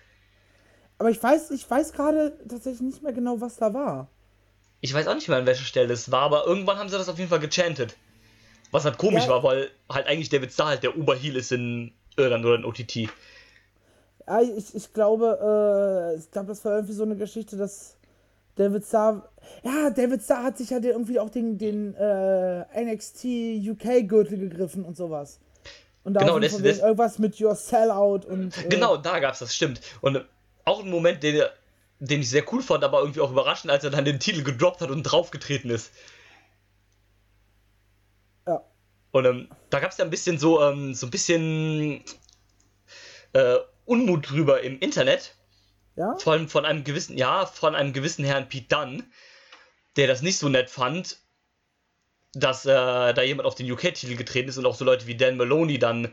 [0.98, 4.09] Aber ich weiß, ich weiß gerade tatsächlich nicht mehr genau, was da war.
[4.80, 7.09] Ich weiß auch nicht mehr, an welcher Stelle es war, aber irgendwann haben sie das
[7.09, 7.96] auf jeden Fall gechantet.
[8.72, 9.28] Was halt komisch Ja.
[9.28, 13.11] war, weil halt eigentlich David Starr halt der Oberheel ist in Irland oder in OTT.
[14.26, 17.96] Ja, ich, ich glaube, äh, ich glaube, das war irgendwie so eine Geschichte, dass
[18.57, 19.28] David Starr,
[19.64, 23.24] ja, David Starr hat sich ja irgendwie auch den, den äh, NXT
[23.70, 25.40] UK-Gürtel gegriffen und sowas.
[26.05, 28.57] Und da Genau, das- das- irgendwas mit Your Sellout und.
[28.59, 29.80] Äh, Genau, da gab's das, stimmt.
[30.00, 30.24] Und
[30.64, 31.42] auch ein Moment, den,
[32.00, 34.80] den ich sehr cool fand, aber irgendwie auch überraschend, als er dann den Titel gedroppt
[34.80, 35.92] hat und draufgetreten ist.
[38.46, 38.62] Ja.
[39.12, 42.03] Und ähm, da gab's ja ein bisschen so, ähm, so ein bisschen
[43.32, 45.34] äh, Unmut drüber im Internet.
[45.96, 46.16] Ja?
[46.18, 49.05] Vor allem von einem gewissen, ja, von einem gewissen Herrn Pete Dunn,
[49.96, 51.18] der das nicht so nett fand,
[52.35, 55.37] dass äh, da jemand auf den UK-Titel getreten ist und auch so Leute wie Dan
[55.37, 56.12] Maloney dann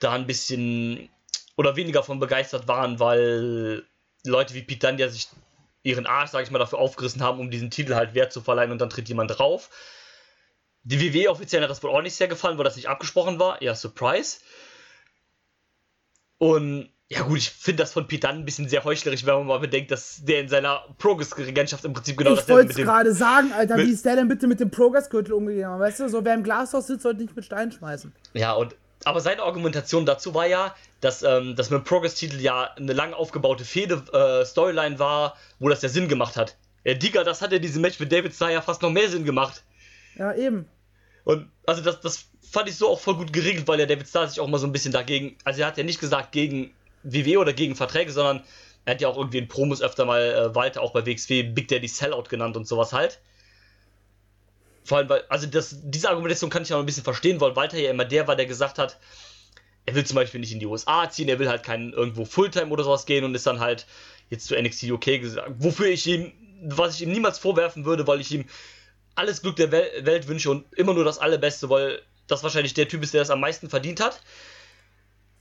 [0.00, 1.08] da ein bisschen
[1.56, 3.84] oder weniger von begeistert waren, weil
[4.24, 5.28] Leute wie Pete Dunn ja sich
[5.84, 8.72] ihren Arsch, sag ich mal, dafür aufgerissen haben, um diesen Titel halt Wert zu verleihen
[8.72, 9.70] und dann tritt jemand drauf.
[10.82, 13.62] Die WWE offiziell hat das wohl auch nicht sehr gefallen, weil das nicht abgesprochen war.
[13.62, 14.38] Ja, Surprise.
[16.38, 19.58] Und ja gut, ich finde das von Dunne ein bisschen sehr heuchlerisch, wenn man mal
[19.58, 22.86] bedenkt, dass der in seiner Progress-Regentschaft im Prinzip genau ich wollte mit es dem...
[22.86, 25.78] gerade sagen, Alter, wie ist der denn bitte mit dem Progress-Gürtel umgegangen?
[25.78, 28.12] Weißt du, so wer im Glashaus sitzt, sollte nicht mit Steinen schmeißen.
[28.32, 28.74] Ja, und
[29.04, 33.12] aber seine Argumentation dazu war ja, dass ähm, das mit dem Progress-Titel ja eine lang
[33.12, 36.56] aufgebaute Fehde-Storyline war, wo das ja Sinn gemacht hat.
[36.84, 39.26] Ja, Digga, das hat ja diesem Match mit David Starr ja fast noch mehr Sinn
[39.26, 39.62] gemacht.
[40.16, 40.66] Ja, eben.
[41.24, 44.28] Und also das, das fand ich so auch voll gut geregelt, weil der David Starr
[44.28, 46.72] sich auch mal so ein bisschen dagegen, also er hat ja nicht gesagt gegen
[47.04, 48.42] WWE oder gegen Verträge, sondern
[48.84, 51.68] er hat ja auch irgendwie in Promos öfter mal äh, Walter auch bei WXW Big
[51.68, 53.20] Daddy Sellout genannt und sowas halt.
[54.84, 57.78] Vor allem, weil, also das, diese Argumentation kann ich auch ein bisschen verstehen, weil Walter
[57.78, 58.98] ja immer der war, der gesagt hat,
[59.86, 62.70] er will zum Beispiel nicht in die USA ziehen, er will halt keinen irgendwo Fulltime
[62.70, 63.86] oder sowas gehen und ist dann halt
[64.30, 66.32] jetzt zu NXT UK gesagt, wofür ich ihm,
[66.62, 68.44] was ich ihm niemals vorwerfen würde, weil ich ihm
[69.14, 72.88] alles Glück der Wel Welt wünsche und immer nur das Allerbeste, weil das wahrscheinlich der
[72.88, 74.20] Typ ist, der es am meisten verdient hat.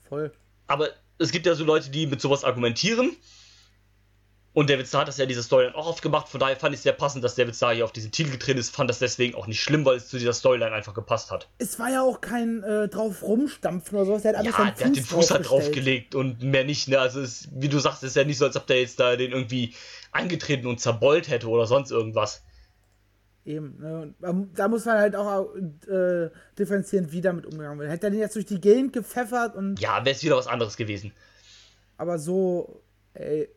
[0.07, 0.32] Voll.
[0.68, 3.16] Aber es gibt ja so Leute, die mit sowas argumentieren.
[4.53, 6.30] Und David Starr hat das ja diese Storyline auch oft gemacht.
[6.30, 8.59] Von daher fand ich es sehr passend, dass David Starr hier auf diesen Titel getreten
[8.59, 8.70] ist.
[8.76, 11.49] Fand das deswegen auch nicht schlimm, weil es zu dieser Storyline einfach gepasst hat.
[11.57, 14.22] Es war ja auch kein äh, drauf rumstampfen oder sowas.
[14.22, 16.88] Der hat Ja, einfach der hat den Fuß, halt draufgelegt und mehr nicht.
[16.88, 16.99] Ne?
[16.99, 19.32] Also, es, wie du sagst, ist ja nicht so, als ob der jetzt da den
[19.32, 19.74] irgendwie
[20.11, 22.43] eingetreten und zerbeult hätte oder sonst irgendwas.
[23.45, 23.77] Eben.
[23.79, 24.13] Ne?
[24.21, 27.89] Und da- muss man halt auch äh, differenzieren, wie damit umgegangen wird.
[27.91, 29.79] Hätte er den jetzt durch die Gegend gepfeffert und.
[29.81, 31.11] Ja, wäre es wieder was anderes gewesen.
[31.97, 32.81] Aber so,
[33.13, 33.49] ey,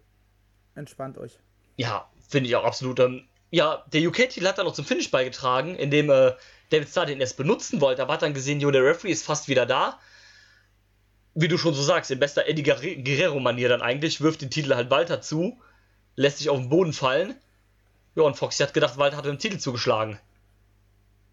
[0.75, 1.39] entspannt euch.
[1.77, 2.99] Ja, finde ich auch absolut.
[3.01, 6.33] Ähm, ja, der UK-Titel hat dann noch zum Finish beigetragen, indem äh,
[6.71, 9.47] David Starr den erst benutzen wollte, aber hat dann gesehen, jo, der Referee ist fast
[9.47, 10.01] wieder da.
[11.35, 14.75] Wie du schon so sagst, in bester Eddie Guerre- Guerrero-Manier dann eigentlich, wirft den Titel
[14.75, 15.61] halt Walter zu,
[16.17, 17.37] lässt sich auf den Boden fallen.
[18.17, 20.19] Ja, und Foxy hat gedacht, Walter hat den Titel zugeschlagen.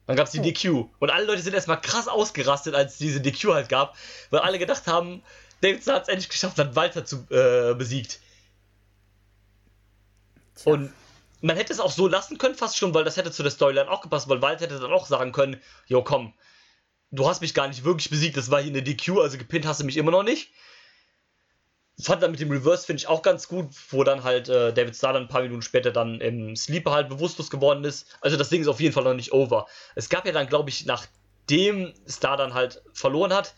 [0.05, 0.43] Dann gab es die Oh.
[0.43, 0.89] DQ.
[0.99, 3.95] Und alle Leute sind erstmal krass ausgerastet, als es diese DQ halt gab,
[4.29, 5.23] weil alle gedacht haben,
[5.61, 8.19] David Starr hat es endlich geschafft, hat Walter zu, äh, besiegt.
[10.65, 10.93] Und
[11.41, 13.89] man hätte es auch so lassen können, fast schon, weil das hätte zu der Storyline
[13.89, 16.33] auch gepasst, weil Walter hätte dann auch sagen können, jo komm,
[17.11, 19.79] du hast mich gar nicht wirklich besiegt, das war hier eine DQ, also gepinnt hast
[19.79, 20.51] du mich immer noch nicht.
[22.01, 24.95] Fand dann mit dem Reverse, finde ich, auch ganz gut, wo dann halt äh, David
[24.95, 28.07] Starr dann ein paar Minuten später dann im Sleeper halt bewusstlos geworden ist.
[28.19, 29.67] Also das Ding ist auf jeden Fall noch nicht over.
[29.95, 33.53] Es gab ja dann, glaube ich, nachdem Starr dann halt verloren hat,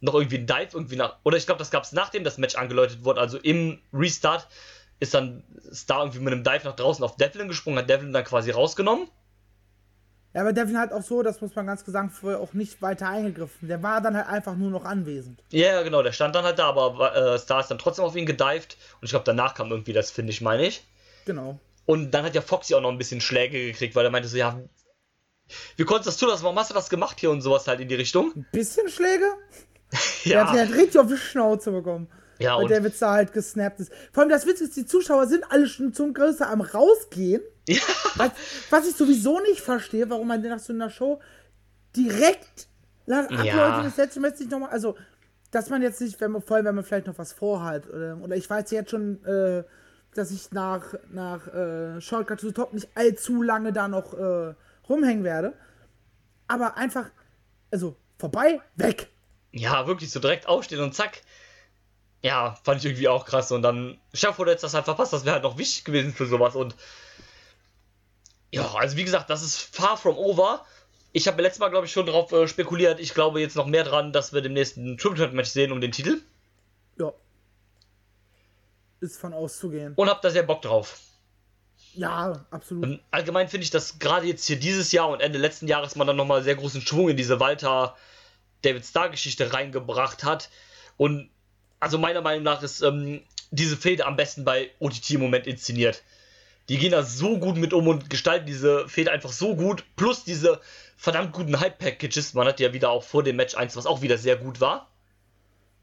[0.00, 1.16] noch irgendwie ein Dive irgendwie nach.
[1.24, 4.48] Oder ich glaube, das gab es nachdem das Match angeläutet wurde, also im Restart
[4.98, 8.24] ist dann Star irgendwie mit einem Dive nach draußen auf Devlin gesprungen, hat Devlin dann
[8.24, 9.08] quasi rausgenommen.
[10.32, 13.66] Ja, aber Devin hat auch so, das muss man ganz gesagt auch nicht weiter eingegriffen.
[13.68, 15.42] Der war dann halt einfach nur noch anwesend.
[15.50, 18.14] Ja, ja, genau, der stand dann halt da, aber äh, Star ist dann trotzdem auf
[18.14, 20.86] ihn gedived und ich glaube, danach kam irgendwie das, finde ich, meine ich.
[21.26, 21.58] Genau.
[21.84, 24.36] Und dann hat ja Foxy auch noch ein bisschen Schläge gekriegt, weil er meinte so,
[24.36, 24.60] ja,
[25.76, 26.30] wie konntest du das tun?
[26.30, 28.32] Also, warum hast du das gemacht hier und sowas halt in die Richtung?
[28.36, 29.24] Ein bisschen Schläge?
[30.24, 32.08] Der Ja, hat ja richtig auf die Schnauze bekommen.
[32.38, 33.92] ja weil und, David Starr halt gesnappt ist.
[34.12, 37.42] Vor allem das Witzige ist, die Zuschauer sind alle schon zum Größe am rausgehen.
[37.74, 37.82] Ja,
[38.16, 38.30] Was,
[38.70, 41.20] was ich sowieso nicht verstehe, warum man nach so einer Show
[41.96, 42.68] direkt
[43.06, 43.82] nach Abläufe Ja.
[43.82, 44.96] des letzten Matches nicht nochmal, also,
[45.50, 48.16] dass man jetzt nicht, wenn man, vor allem, wenn man vielleicht noch was vorhat, oder,
[48.22, 49.64] oder ich weiß jetzt schon, äh,
[50.14, 54.54] dass ich nach, nach äh, Shortcut to the Top nicht allzu lange da noch äh,
[54.88, 55.54] rumhängen werde.
[56.46, 57.10] Aber einfach,
[57.70, 59.08] also, vorbei, weg.
[59.52, 61.22] ja, wirklich so direkt aufstehen und zack.
[62.22, 63.50] Ja, fand ich irgendwie auch krass.
[63.50, 63.98] Und dann,
[64.36, 66.54] wurde jetzt das halt verpasst, das wäre halt noch wichtig gewesen für sowas.
[66.54, 66.76] Und
[68.52, 70.64] ja, also wie gesagt, das ist far from over.
[71.12, 73.00] Ich habe letztes Mal, glaube ich, schon darauf äh, spekuliert.
[73.00, 75.80] Ich glaube jetzt noch mehr dran, dass wir demnächst ein Triple Threat Match sehen um
[75.80, 76.20] den Titel.
[76.98, 77.12] Ja.
[79.00, 79.94] Ist von auszugehen.
[79.96, 81.00] Und habe da sehr Bock drauf.
[81.94, 82.84] Ja, absolut.
[82.84, 86.06] Und allgemein finde ich, dass gerade jetzt hier dieses Jahr und Ende letzten Jahres man
[86.06, 87.96] dann nochmal sehr großen Schwung in diese Walter
[88.62, 90.50] David Star Geschichte reingebracht hat.
[90.96, 91.30] Und
[91.80, 96.02] also meiner Meinung nach ist ähm, diese Fehde am besten bei OTT im Moment inszeniert.
[96.70, 99.82] Die gehen da so gut mit um und gestalten diese Fehde einfach so gut.
[99.96, 100.60] Plus diese
[100.96, 102.32] verdammt guten Hype-Packages.
[102.34, 104.88] Man hat ja wieder auch vor dem Match 1, was auch wieder sehr gut war.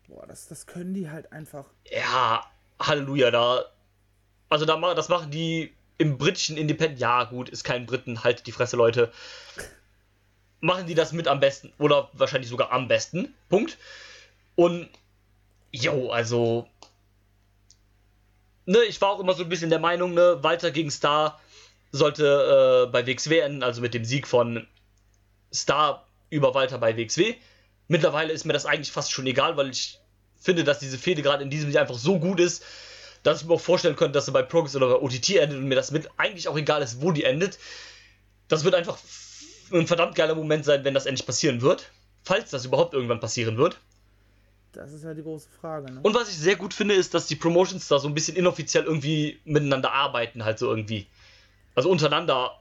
[0.07, 1.65] Boah, das, das können die halt einfach.
[1.91, 3.65] Ja, Halleluja, da.
[4.47, 7.01] Also da, das machen die im britischen Independent.
[7.01, 9.11] Ja, gut, ist kein Briten, halt die Fresse, Leute.
[10.61, 11.73] Machen die das mit am besten.
[11.79, 13.33] Oder wahrscheinlich sogar am besten.
[13.49, 13.77] Punkt.
[14.55, 14.87] Und.
[15.73, 16.69] Jo, also
[18.67, 21.39] ne, ich war auch immer so ein bisschen der Meinung, ne, Walter gegen Star
[21.91, 24.67] sollte äh, bei WXW enden, also mit dem Sieg von
[25.51, 27.35] Star über Walter bei WXW.
[27.87, 29.99] Mittlerweile ist mir das eigentlich fast schon egal, weil ich
[30.39, 32.63] finde, dass diese Fehde gerade in diesem Jahr einfach so gut ist,
[33.23, 35.67] dass ich mir auch vorstellen könnte, dass sie bei Progress oder bei OTT endet und
[35.67, 37.57] mir das mit eigentlich auch egal ist, wo die endet.
[38.49, 38.97] Das wird einfach
[39.71, 41.89] ein verdammt geiler Moment sein, wenn das endlich passieren wird.
[42.23, 43.79] Falls das überhaupt irgendwann passieren wird.
[44.71, 45.91] Das ist ja die große Frage.
[45.91, 45.99] Ne?
[46.03, 48.83] Und was ich sehr gut finde, ist, dass die Promotions da so ein bisschen inoffiziell
[48.83, 51.07] irgendwie miteinander arbeiten, halt so irgendwie.
[51.75, 52.59] Also untereinander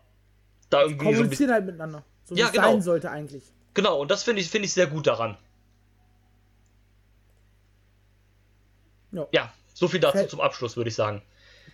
[0.70, 1.04] da irgendwie.
[1.04, 2.04] Kommunizieren so halt miteinander.
[2.24, 2.72] So wie ja, es genau.
[2.72, 3.42] sein sollte eigentlich.
[3.74, 5.36] Genau, und das finde ich, find ich sehr gut daran.
[9.12, 11.22] Ja, ja so viel dazu Gefällt, zum Abschluss, würde ich sagen.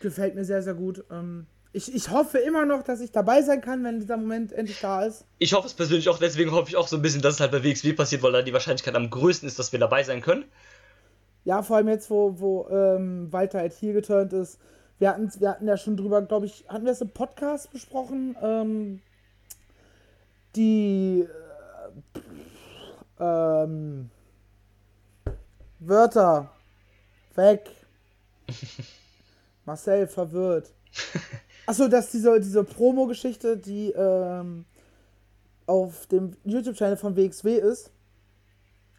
[0.01, 1.05] Gefällt mir sehr, sehr gut.
[1.11, 4.81] Ähm, ich, ich hoffe immer noch, dass ich dabei sein kann, wenn dieser Moment endlich
[4.81, 5.25] da ist.
[5.39, 7.51] Ich hoffe es persönlich auch, deswegen hoffe ich auch so ein bisschen, dass es halt
[7.51, 10.45] bei WXW passiert, weil da die Wahrscheinlichkeit am größten ist, dass wir dabei sein können.
[11.45, 14.59] Ja, vor allem jetzt, wo, wo ähm, Walter halt hier geturnt ist.
[14.99, 18.37] Wir hatten, wir hatten ja schon drüber, glaube ich, hatten wir es im Podcast besprochen,
[18.43, 19.01] ähm,
[20.55, 21.27] die
[23.19, 23.25] äh,
[23.65, 24.11] ähm,
[25.81, 26.53] Wörter
[27.35, 27.71] weg.
[29.65, 30.71] Marcel verwirrt.
[31.67, 34.65] Achso, dass diese, diese Promo-Geschichte, die ähm,
[35.67, 37.91] auf dem YouTube-Channel von WXW ist,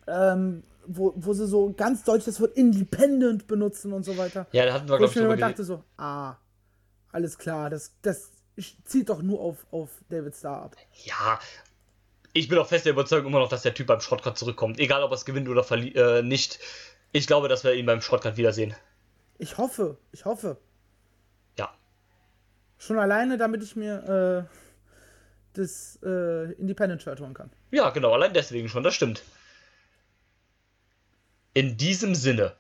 [0.08, 4.48] ähm, wo, wo sie so ganz deutlich das Wort Independent benutzen und so weiter.
[4.52, 6.36] Ja, da hatten wir, glaube ich, ich mir dachte so, ah,
[7.12, 8.32] alles klar, das, das
[8.86, 10.76] zieht doch nur auf, auf David Starr ab.
[11.06, 11.40] Ja,
[12.34, 14.80] ich bin auch fest der Überzeugung immer noch, dass der Typ beim Shortcut zurückkommt.
[14.80, 16.60] Egal, ob er es gewinnt oder äh, nicht.
[17.12, 18.74] Ich glaube, dass wir ihn beim Shortcut wiedersehen.
[19.38, 20.58] Ich hoffe, ich hoffe.
[22.86, 24.58] Schon alleine, damit ich mir äh,
[25.54, 27.50] das äh, Independent-Shirt holen kann.
[27.72, 29.24] Ja, genau, allein deswegen schon, das stimmt.
[31.54, 32.54] In diesem Sinne,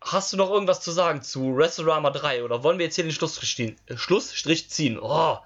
[0.00, 3.12] hast du noch irgendwas zu sagen zu WrestleRama 3 oder wollen wir jetzt hier den
[3.12, 3.76] Schlussstrich, ziehen?
[3.94, 4.98] Schlussstrich ziehen?
[4.98, 5.38] Oh.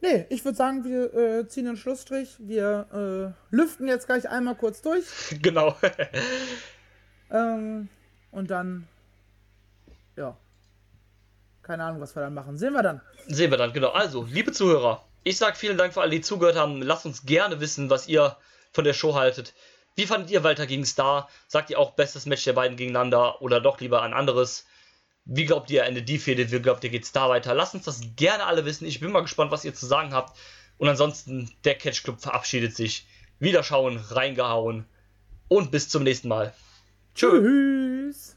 [0.00, 2.34] Nee, ich würde sagen, wir äh, ziehen den Schlussstrich.
[2.40, 5.04] Wir äh, lüften jetzt gleich einmal kurz durch.
[5.40, 5.76] genau.
[7.30, 7.88] ähm,
[8.32, 8.88] und dann,
[11.62, 12.58] keine Ahnung, was wir dann machen.
[12.58, 13.00] Sehen wir dann.
[13.28, 13.90] Sehen wir dann, genau.
[13.90, 16.82] Also, liebe Zuhörer, ich sage vielen Dank für alle, die zugehört haben.
[16.82, 18.36] Lasst uns gerne wissen, was ihr
[18.72, 19.54] von der Show haltet.
[19.94, 21.28] Wie fandet ihr Walter gegen Star?
[21.48, 24.66] Sagt ihr auch bestes Match der beiden gegeneinander oder doch lieber ein anderes?
[25.24, 26.50] Wie glaubt ihr, endet die Fehde?
[26.50, 27.54] Wie glaubt ihr, geht Star weiter?
[27.54, 28.86] Lasst uns das gerne alle wissen.
[28.86, 30.36] Ich bin mal gespannt, was ihr zu sagen habt.
[30.78, 33.06] Und ansonsten, der Catch Club verabschiedet sich.
[33.38, 34.86] Wiederschauen, reingehauen.
[35.48, 36.52] Und bis zum nächsten Mal.
[37.14, 38.36] Tschüss.